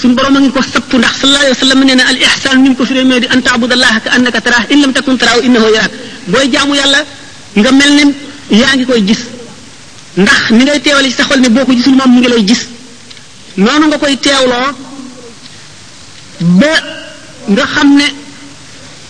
suñu 0.00 0.14
borom 0.14 0.36
a 0.36 0.40
ngi 0.40 0.50
ko 0.50 0.62
sëpp 0.62 0.92
ndax 0.94 1.10
sallallahu 1.20 1.44
alayhi 1.44 1.78
wa 1.78 1.84
nee 1.84 1.94
na 1.94 2.06
al 2.08 2.16
ihsan 2.16 2.62
ni 2.62 2.68
mu 2.70 2.74
ko 2.74 2.84
firee 2.84 3.04
mooy 3.04 3.20
di 3.20 3.26
an 3.26 3.40
taabudallaha 3.42 4.00
ka 4.00 4.10
annaka 4.10 4.40
taraahu 4.40 4.66
in 4.72 4.80
lam 4.80 4.92
takun 4.92 5.16
taraahu 5.18 5.40
innahu 5.44 5.68
yaraak 5.74 5.92
booy 6.26 6.48
jaamu 6.50 6.74
yàlla 6.74 7.04
nga 7.58 7.70
mel 7.72 7.92
ne 7.94 8.02
ngi 8.76 8.84
koy 8.84 9.02
gis 9.02 9.20
ndax 10.16 10.50
ni 10.50 10.64
ngay 10.64 10.80
teewale 10.80 11.08
ci 11.08 11.16
sa 11.22 11.36
ne 11.36 11.48
boo 11.48 11.64
ko 11.64 11.72
gisul 11.72 11.94
moom 11.94 12.12
mi 12.14 12.20
ngi 12.20 12.28
lay 12.28 12.44
gis 12.46 12.62
noonu 13.56 13.86
nga 13.86 13.98
koy 13.98 14.16
teewloo 14.18 14.68
ba 16.40 16.72
nga 17.48 17.64
xam 17.74 17.94
ne 17.96 18.06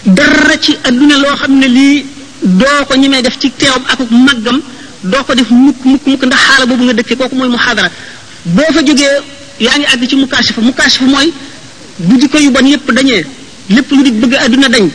dara 0.06 0.58
ci 0.60 0.76
adduna 0.82 1.16
loo 1.16 1.34
xam 1.36 1.56
ne 1.58 1.66
lii 1.68 2.06
doo 2.42 2.84
ko 2.88 2.96
ñemee 2.96 3.22
def 3.22 3.38
ci 3.38 3.50
teewam 3.56 3.82
akuk 3.88 4.10
màggam 4.10 4.60
doo 5.02 5.22
ko 5.22 5.34
def 5.34 5.48
mukk 5.50 5.78
mukk 5.84 6.04
mukk 6.06 6.22
ndax 6.26 6.38
xaala 6.42 6.66
boobu 6.66 6.84
nga 6.84 6.92
dëkkee 6.92 7.16
kooku 7.16 7.34
mooy 7.36 7.48
muxaadara 7.48 7.88
boo 8.44 8.64
fa 8.74 8.82
jógee 8.84 9.06
yaa 9.60 9.78
ngi 9.78 9.86
àgg 9.94 10.08
ci 10.08 10.16
mukaasifa 10.16 10.60
mukaasifa 10.60 11.04
mooy 11.04 11.32
bu 11.98 12.18
jikko 12.20 12.38
yu 12.38 12.50
bon 12.50 12.66
yépp 12.66 12.90
dañee 12.92 13.24
lépp 13.70 13.90
lu 13.92 14.02
di 14.02 14.10
bëgg 14.10 14.34
àdduna 14.34 14.68
dañ 14.68 14.88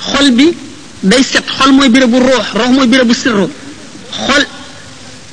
xol 0.00 0.30
bi 0.32 0.56
day 1.02 1.22
set 1.22 1.44
xol 1.58 1.72
mooy 1.72 1.88
béréb 1.88 2.10
bu 2.10 2.18
roox 2.18 2.46
roox 2.54 2.70
mooy 2.70 2.86
béréb 2.88 3.06
bu 3.06 3.14
sirru 3.14 3.46
xol 4.10 4.46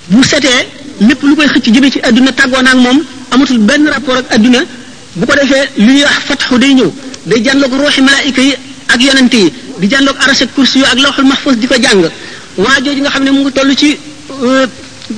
bu 0.10 0.24
setee 0.24 0.68
lépp 1.02 1.24
lu 1.24 1.36
koy 1.36 1.48
xëcc 1.48 1.74
jëme 1.74 1.92
ci 1.92 2.00
àdduna 2.04 2.32
tàggoo 2.32 2.62
naag 2.62 2.76
moom 2.78 3.02
amatul 3.32 3.58
benn 3.58 3.88
rapport 3.90 4.18
ak 4.18 4.32
àdduna 4.36 4.60
bu 5.16 5.26
ko 5.26 5.34
defee 5.34 5.68
li 5.78 5.86
ñuy 5.94 6.04
wax 6.04 6.20
fatxu 6.28 6.60
day 6.60 6.74
ñëw 6.76 6.92
day 7.26 7.42
jànloog 7.44 7.74
ruuxi 7.74 8.02
malaayika 8.02 8.42
yi 8.42 8.54
ak 8.88 9.02
yonente 9.02 9.34
yi 9.38 9.52
di 9.80 9.88
jànloog 9.90 10.16
arash 10.22 10.42
ak 10.44 10.54
kursi 10.54 10.78
yu 10.80 10.86
ak 10.86 10.98
lawxul 11.00 11.26
mahfuz 11.26 11.58
di 11.58 11.66
ko 11.68 11.74
jàng 11.80 12.04
waajooju 12.64 13.02
nga 13.04 13.10
xam 13.14 13.24
ne 13.26 13.32
mu 13.36 13.40
ngi 13.44 13.52
toll 13.52 13.72
ci 13.76 13.90
euh, 14.44 14.66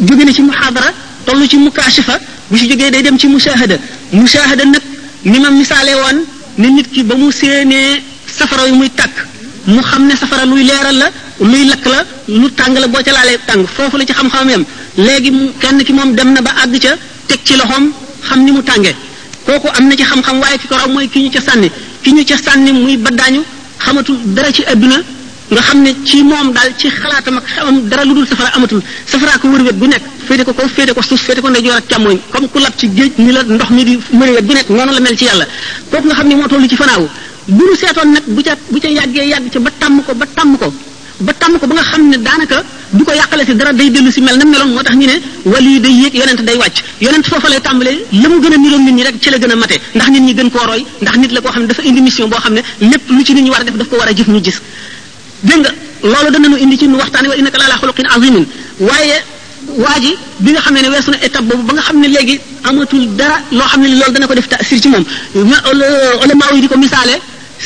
jóge 0.05 0.23
na 0.25 0.31
ci 0.33 0.41
muxaadara 0.41 0.89
toll 1.25 1.41
ci 1.47 1.57
fa 2.05 2.19
bu 2.49 2.57
si 2.57 2.67
jógee 2.69 2.89
day 2.89 3.01
dem 3.01 3.17
ci 3.17 3.27
musaahada 3.27 3.77
musaahada 4.11 4.63
nag 4.65 4.81
ni 5.23 5.37
ma 5.39 5.49
misaale 5.49 5.93
woon 6.01 6.17
ne 6.57 6.67
nit 6.67 6.87
ki 6.91 7.03
ba 7.03 7.15
mu 7.15 7.31
séenee 7.31 8.01
safara 8.27 8.67
yu 8.67 8.75
muy 8.75 8.89
tàkk 8.89 9.13
mu 9.67 9.81
xam 9.81 10.05
ne 10.07 10.15
safara 10.15 10.45
luy 10.45 10.63
leeral 10.63 10.97
la 10.97 11.11
luy 11.39 11.65
lakk 11.67 11.85
la 11.85 11.99
lu 12.27 12.49
tàng 12.53 12.73
la 12.79 12.87
boo 12.87 13.01
ca 13.05 13.11
laalee 13.11 13.37
tàng 13.45 13.63
foofu 13.67 13.97
la 13.97 14.03
ci 14.05 14.13
xam-xam 14.13 14.49
yam 14.49 14.63
léegi 14.97 15.31
kenn 15.59 15.77
ki 15.85 15.93
moom 15.93 16.15
dem 16.15 16.31
na 16.33 16.41
ba 16.41 16.51
àgg 16.63 16.75
ca 16.81 16.91
teg 17.27 17.39
ci 17.43 17.53
loxoom 17.55 17.85
xam 18.27 18.39
ni 18.45 18.51
mu 18.51 18.61
tàngee 18.63 18.95
kooku 19.45 19.67
am 19.77 19.85
na 19.89 19.93
ci 19.95 20.03
xam-xam 20.03 20.39
waaye 20.41 20.57
ki 20.57 20.67
ko 20.67 20.75
raw 20.75 20.87
mooy 20.89 21.07
ki 21.07 21.19
ñu 21.23 21.29
ca 21.31 21.41
sànni 21.47 21.69
ki 22.03 22.09
ñu 22.15 22.23
ca 22.29 22.35
sànni 22.45 22.71
muy 22.71 22.97
baddaañu 22.97 23.41
xamatul 23.79 24.17
dara 24.33 24.49
ci 24.51 24.63
adduna 24.65 24.97
nga 25.53 25.61
xam 25.67 25.79
ne 25.85 25.91
ci 26.07 26.17
moom 26.29 26.47
daal 26.55 26.71
ci 26.79 26.87
xalaatam 26.99 27.37
ak 27.39 27.45
xamam 27.55 27.75
dara 27.89 28.03
lu 28.03 28.13
dul 28.17 28.27
safara 28.27 28.49
amatul 28.57 28.81
safara 29.11 29.37
ko 29.39 29.45
wër 29.53 29.61
wet 29.67 29.75
bu 29.81 29.87
nekk 29.93 30.03
féete 30.27 30.43
ko 30.47 30.51
kaw 30.57 30.67
féete 30.75 30.91
ko 30.95 31.01
suuf 31.01 31.21
féete 31.27 31.41
ko 31.43 31.49
ndeyjoor 31.49 31.75
ak 31.81 31.85
càmmooñ 31.91 32.17
comme 32.31 32.47
ku 32.51 32.57
lab 32.63 32.73
ci 32.79 32.85
géej 32.97 33.13
ni 33.23 33.31
la 33.31 33.41
ndox 33.55 33.69
mi 33.75 33.83
di 33.85 33.93
mëne 34.19 34.31
wet 34.37 34.43
bu 34.47 34.53
nekk 34.57 34.69
noonu 34.75 34.91
la 34.95 34.99
mel 34.99 35.15
ci 35.19 35.23
yàlla 35.29 35.45
kooku 35.89 36.07
nga 36.07 36.15
xam 36.17 36.27
ne 36.29 36.35
moo 36.39 36.47
tollu 36.49 36.67
nag 38.15 38.23
bu 38.35 38.41
ca 38.47 38.53
bu 38.71 38.77
yàgg 38.97 39.47
ca 39.53 39.59
ba 39.65 39.71
ko 40.07 40.13
ba 40.21 40.25
tàmm 40.37 40.51
ko 40.63 40.67
ba 41.27 41.31
tàmm 41.41 41.53
ko 41.59 41.65
ba 41.69 41.73
nga 41.77 41.83
xam 41.89 42.01
ne 42.11 42.17
daanaka 42.27 42.57
du 42.95 43.03
ko 43.07 43.11
yàqale 43.19 43.43
si 43.47 43.55
dara 43.55 43.71
day 43.79 43.89
dellu 43.95 44.11
si 44.11 44.19
mel 44.27 44.35
na 44.39 44.43
meloon 44.45 44.69
moo 44.75 44.83
tax 44.87 44.95
ñu 44.99 45.05
ne 45.11 45.15
wali 45.51 45.69
yu 45.75 45.79
day 45.79 45.91
yéeg 46.01 46.13
yonent 46.19 46.41
day 46.47 46.57
wàcc 46.61 46.77
yonent 47.03 47.23
foofa 47.31 47.47
lay 47.51 47.61
tàmbalee 47.61 47.97
la 48.21 48.27
mu 48.31 48.37
gën 48.43 48.53
a 48.53 48.57
niroon 48.63 48.83
nit 48.87 48.93
ñi 48.97 49.03
rek 49.07 49.15
ci 49.21 49.29
la 49.29 49.37
gën 49.39 49.51
a 49.51 49.55
mate 49.55 49.75
ndax 49.95 50.09
nit 50.13 50.19
ñi 50.27 50.33
gën 50.37 50.49
koo 50.53 50.65
roy 50.71 50.83
ndax 51.03 51.15
nit 51.21 51.31
la 51.35 51.39
koo 51.41 51.51
xam 51.51 51.61
ne 51.61 51.67
dafa 51.69 51.81
indi 51.89 52.01
mission 52.01 52.27
boo 52.29 52.39
xam 52.43 52.53
ne 52.57 52.61
lépp 52.91 53.03
lu 53.15 53.23
ci 53.23 53.33
nit 53.33 53.41
ñi 53.45 53.49
war 53.53 53.61
a 53.61 53.63
def 53.63 53.75
daf 53.79 53.87
ko 53.89 53.95
war 53.99 54.07
a 54.09 54.13
jëf 54.17 54.27
ñu 54.27 54.41
gis 54.45 54.59
dégg 55.45 55.61
nga 55.65 55.69
loolu 56.11 56.29
danañu 56.33 56.57
indi 56.63 56.75
ci 56.79 56.85
nu 56.87 56.95
waxtaane 57.01 57.27
wa 57.31 57.35
innaka 57.39 57.57
laa 57.59 57.77
xuluqin 57.81 58.05
azimin 58.15 58.45
waaye 58.89 59.17
waa 59.83 59.97
bi 60.43 60.49
nga 60.53 60.61
xam 60.65 60.73
ne 60.83 60.89
weesu 60.93 61.09
na 61.13 61.17
étape 61.25 61.45
boobu 61.47 61.63
ba 61.67 61.73
nga 61.73 61.81
xam 61.85 61.97
ne 62.01 62.07
léegi 62.15 62.35
amatul 62.63 63.05
dara 63.19 63.37
loo 63.57 63.67
xam 63.71 63.81
ne 63.81 63.87
loolu 63.91 64.11
dana 64.15 64.27
ko 64.29 64.33
def 64.39 64.47
tasir 64.51 64.79
ci 64.83 64.89
moom 64.89 65.05
euh, 65.35 66.23
ulamaaw 66.23 66.51
yi 66.55 66.61
di 66.61 66.67
ko 66.67 66.77
misaale 66.77 67.15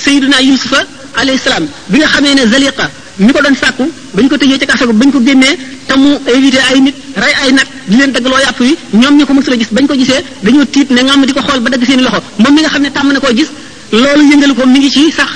sayyiduna 0.03 0.37
yusufa 0.49 0.79
alayhi 1.19 1.39
salaam 1.45 1.65
bi 1.91 1.97
nga 1.99 2.07
xamee 2.13 2.33
ne 2.39 2.43
zaliqa 2.51 2.85
ñu 3.25 3.31
ko 3.35 3.39
doon 3.43 3.55
sàkku 3.61 3.83
bañ 4.15 4.27
ko 4.29 4.35
tëjee 4.41 4.57
ca 4.61 4.65
kaso 4.71 4.87
ba 4.87 4.93
bañ 4.99 5.09
ko 5.11 5.19
génnee 5.25 5.57
te 5.87 5.93
mu 6.01 6.11
évité 6.27 6.59
ay 7.37 7.51
nag 7.51 7.67
di 7.87 7.95
leen 7.97 8.11
daggaloo 8.11 8.39
yàpp 8.45 8.59
yi 8.61 8.75
ñoom 8.99 9.15
ñi 9.17 9.23
ko 9.27 9.33
mësul 9.33 9.53
a 9.53 9.57
gis 9.59 9.69
bañ 9.71 9.85
ko 9.87 9.93
gisee 9.93 10.21
dañoo 10.43 10.65
tiit 10.65 10.89
ne 10.91 11.01
ngam 11.03 11.25
di 11.27 11.33
ko 11.33 11.41
xool 11.47 11.59
ba 11.63 11.69
dagg 11.69 11.83
seen 11.85 11.99
i 11.99 12.03
loxo 12.03 12.19
moom 12.41 12.55
ne 12.55 12.91
tàmm 12.91 13.11
na 13.13 13.19
koo 13.19 13.33
gis 13.37 13.49
loolu 13.91 14.23
yëngalu 14.31 14.53
ko 14.59 14.65
mi 14.65 14.79
ngi 14.79 14.89
ci 14.95 15.11
sax 15.19 15.31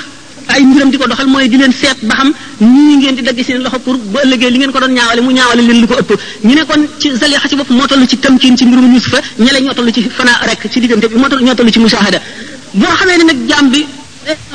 ay 0.48 0.62
mbiram 0.66 0.90
di 0.90 0.96
ko 0.98 1.06
doxal 1.10 1.26
mooy 1.28 1.48
di 1.48 1.56
leen 1.60 1.72
seet 1.72 1.98
ba 2.08 2.14
xam 2.18 2.28
nii 2.74 2.94
ngeen 2.96 3.14
di 3.16 3.22
dagg 3.28 3.38
seen 3.46 3.60
loxo 3.64 3.78
pour 3.84 3.96
bu 3.98 4.18
ëllëgee 4.24 4.50
li 4.52 4.58
ngeen 4.58 4.72
ko 4.74 4.78
doon 4.82 4.92
ñaawale 4.98 5.20
mu 5.26 5.30
ñaawale 5.38 5.62
leen 5.68 5.78
lu 5.82 5.86
ko 5.90 5.96
ëpp 6.02 6.10
ñu 6.46 6.54
ne 6.54 6.62
kon 6.68 6.82
ci 7.00 7.08
zalixa 7.20 7.48
ci 7.50 7.56
bopp 7.56 7.70
moo 7.70 7.86
toll 7.88 8.02
ci 8.08 8.16
tamkin 8.24 8.54
ci 8.56 8.64
mbirum 8.66 8.86
Yusufa 8.94 9.18
ñele 9.44 9.58
ñoo 9.64 9.74
toll 9.74 9.90
ci 9.92 10.00
fana 10.16 10.32
rek 10.48 10.62
ci 10.70 10.78
diggante 10.80 11.06
bi 11.10 11.16
moo 11.22 11.28
toll 11.28 11.42
ñoo 11.42 11.54
toll 11.54 11.70
ci 11.72 11.78
mushahada 11.78 12.20
boo 12.78 12.90
xamee 12.98 13.16
ne 13.18 13.24
nag 13.28 13.38
jaam 13.48 13.66
bi 13.70 13.80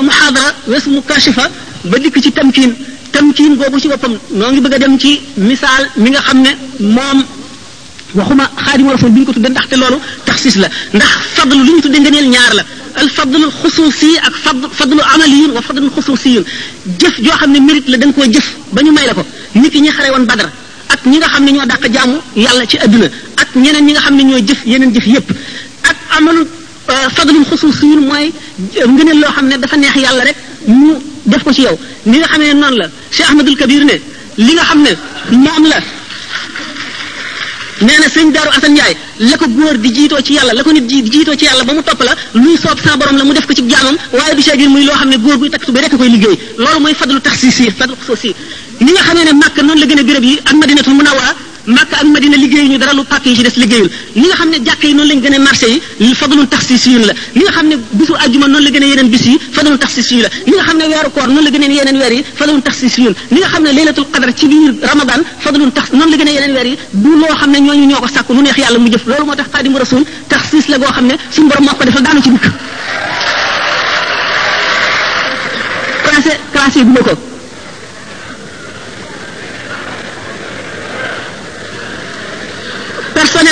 muhadara 0.07 0.51
wes 0.71 0.85
mu 0.93 1.01
ba 1.05 1.95
dikk 1.99 2.15
ci 2.23 2.31
tamkin 2.31 2.71
tamkin 3.11 3.55
googu 3.59 3.77
ci 3.79 3.87
boppam 3.87 4.13
noo 4.37 4.49
ngi 4.51 4.61
bëgg 4.63 4.73
a 4.75 4.77
dem 4.79 4.97
ci 4.97 5.19
misaal 5.35 5.83
mi 5.97 6.09
nga 6.09 6.21
xam 6.21 6.39
ne 6.41 6.51
moom 6.79 7.19
waxuma 8.15 8.45
xaadimu 8.55 8.89
rasul 8.91 9.09
bi 9.11 9.19
ñu 9.21 9.25
ko 9.25 9.33
tudde 9.33 9.49
ndaxte 9.49 9.75
loolu 9.77 9.97
taxsis 10.25 10.55
la 10.61 10.67
ndax 10.93 11.11
fadlu 11.35 11.63
li 11.63 11.71
ñu 11.75 11.81
tudde 11.81 11.97
ngëneel 11.99 12.29
ñaar 12.29 12.53
la 12.59 12.63
الفضل 12.97 13.43
الخصوصي 13.43 14.17
اك 14.19 14.33
فضل, 14.35 14.69
فضل 14.69 15.01
عمليين 15.01 15.49
وفضل 15.51 15.91
خصوصيين 15.97 16.43
جف 16.99 17.21
جو 17.21 17.31
خامني 17.31 17.59
ميريت 17.59 17.89
لا 17.89 17.97
دنجكو 17.97 18.23
جف 18.25 18.47
با 18.73 18.81
ني 18.81 18.91
مايلا 18.91 19.13
كو 19.13 19.23
نيت 19.55 19.75
ني 19.75 19.91
خاري 19.91 20.09
وون 20.09 20.25
بدر 20.25 20.49
اك 20.91 21.07
نيغا 21.07 21.27
خامني 21.27 21.51
ньо 21.51 21.63
داك 21.65 21.85
جامو 21.85 22.15
يالا 22.37 22.65
سي 22.71 22.83
ادنا 22.83 23.09
اك 23.39 23.47
نينن 23.55 23.83
نيغا 23.85 23.99
خامني 23.99 24.23
ньо 24.33 24.37
جف 24.49 24.59
يينن 24.67 24.91
جف 24.95 25.07
ييب 25.07 25.23
اك 25.89 25.97
عمل 26.15 26.37
فضل 27.17 27.35
خصوصي 27.51 27.85
موي 28.03 28.25
نغني 28.77 29.13
لو 29.21 29.31
خامني 29.35 29.57
دا 29.57 29.67
فا 29.67 29.77
نيه 29.77 29.97
يالا 29.97 30.23
رك 30.23 30.35
مو 30.67 31.01
ديف 31.25 31.43
كو 31.43 31.51
سي 31.51 31.61
ياو 31.63 31.77
نيغا 32.07 32.27
خامني 32.27 32.53
نان 32.53 32.73
لا 32.79 32.89
سي 33.11 33.23
احمد 33.23 33.47
الكبير 33.47 33.83
ني 33.89 33.95
ليغا 34.37 34.63
خامني 34.63 34.93
نيام 35.31 35.65
لا 35.71 35.79
nee 37.87 37.97
na 38.03 38.07
sëñ 38.15 38.27
daaru 38.35 38.51
asan 38.57 38.73
njaay 38.75 38.93
la 39.29 39.35
ko 39.41 39.45
góor 39.57 39.75
di 39.83 39.89
jiitoo 39.95 40.21
ci 40.21 40.33
yàlla 40.37 40.53
la 40.57 40.61
ko 40.63 40.71
nit 40.71 40.85
ji 40.89 40.97
jiitoo 41.13 41.35
ci 41.35 41.45
yàlla 41.45 41.63
ba 41.63 41.73
mu 41.73 41.81
topp 41.81 42.01
la 42.07 42.13
luy 42.41 42.55
soob 42.63 42.77
sa 42.83 42.95
borom 42.97 43.17
la 43.17 43.23
mu 43.23 43.33
def 43.33 43.45
ko 43.47 43.53
ci 43.57 43.63
jaamam 43.67 43.95
waaye 44.17 44.35
du 44.35 44.41
seegin 44.41 44.69
muy 44.73 44.83
loo 44.83 44.93
xam 44.95 45.09
ne 45.09 45.17
góor 45.17 45.37
guy 45.39 45.49
takk 45.49 45.65
tubéy 45.65 45.81
rekk 45.83 45.95
koy 45.97 46.09
liggéey 46.15 46.35
loolu 46.63 46.79
mooy 46.81 46.93
fadlu 46.93 47.19
tax 47.21 47.37
si 47.39 47.49
si 47.57 47.63
fadlu 47.79 47.95
soo 48.05 48.15
si 48.15 48.29
ni 48.85 48.91
nga 48.91 49.01
xamee 49.07 49.25
ne 49.27 49.33
màkk 49.41 49.57
noonu 49.65 49.79
la 49.81 49.85
gën 49.89 49.99
a 50.01 50.03
béréb 50.09 50.23
yi 50.29 50.37
ak 50.49 50.53
madinatul 50.61 50.93
munawwara 50.93 51.33
makka 51.65 51.95
ak 52.01 52.05
madina 52.05 52.37
liggéey 52.37 52.67
ñu 52.69 52.77
dara 52.77 52.93
lu 52.93 53.03
pàkk 53.03 53.25
yi 53.27 53.35
ci 53.35 53.43
des 53.43 53.55
liggéeyul 53.55 53.89
li 54.15 54.21
nga 54.27 54.35
xam 54.35 54.49
ne 54.49 54.57
jàkk 54.65 54.83
yi 54.83 54.93
noonu 54.93 55.09
lañ 55.13 55.21
gën 55.21 55.33
a 55.35 55.39
marché 55.39 55.79
yi 55.99 56.15
fadlun 56.15 56.47
taxsisiyun 56.47 57.03
la 57.05 57.13
li 57.35 57.41
nga 57.43 57.51
xam 57.51 57.67
ne 57.67 57.75
bisu 57.93 58.13
ajjuma 58.19 58.47
noonu 58.47 58.63
la 58.65 58.71
gën 58.71 58.83
a 58.83 58.87
yeneen 58.87 59.09
bis 59.09 59.25
yi 59.25 59.37
fadlun 59.53 59.77
taxsisiyun 59.77 60.21
la 60.23 60.29
li 60.47 60.51
nga 60.55 60.63
xam 60.63 60.77
ne 60.77 60.85
weeru 60.87 61.09
koor 61.13 61.27
noonu 61.27 61.43
la 61.43 61.49
gën 61.51 61.63
a 61.63 61.67
yeneen 61.67 61.97
weer 61.97 62.13
yi 62.13 62.23
fadlun 62.35 62.61
taxsisiyun 62.61 63.13
li 63.31 63.37
nga 63.39 63.47
xam 63.47 63.63
ne 63.63 63.71
laylatul 63.73 64.07
qadr 64.11 64.29
ci 64.33 64.47
biir 64.47 64.73
ramadan 64.81 65.21
fadlun 65.39 65.71
tax 65.71 65.91
noonu 65.91 66.11
la 66.11 66.17
gën 66.17 66.27
a 66.27 66.31
yeneen 66.31 66.53
weer 66.55 66.67
yi 66.67 66.77
du 66.93 67.09
loo 67.09 67.35
xam 67.39 67.51
ne 67.51 67.57
ñooñu 67.59 67.85
ñoo 67.85 67.99
ko 68.01 68.07
sàkku 68.07 68.33
lu 68.33 68.41
neex 68.41 68.57
yàlla 68.57 68.79
mu 68.79 68.89
jëf 68.91 69.05
loolu 69.05 69.25
moo 69.25 69.35
tax 69.35 69.47
xaadimu 69.53 69.77
rasul 69.77 70.03
taxsis 70.29 70.65
la 70.69 70.77
goo 70.79 70.91
xam 70.91 71.05
ne 71.05 71.15
suñu 71.29 71.47
borom 71.49 71.65
moo 71.65 71.75
ko 71.75 71.85
defal 71.85 72.01
daanu 72.03 72.21
ci 72.23 72.29
dikk 72.31 72.45
classé 76.05 76.33
classé 76.53 76.83
bu 76.83 77.01
ko 77.07 77.13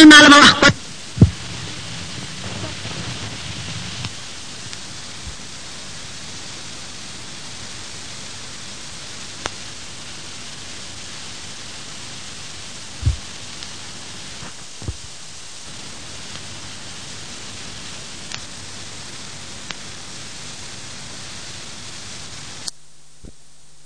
mel 0.05 0.29
naa 0.29 0.29
la 0.29 0.29
ma 0.61 0.78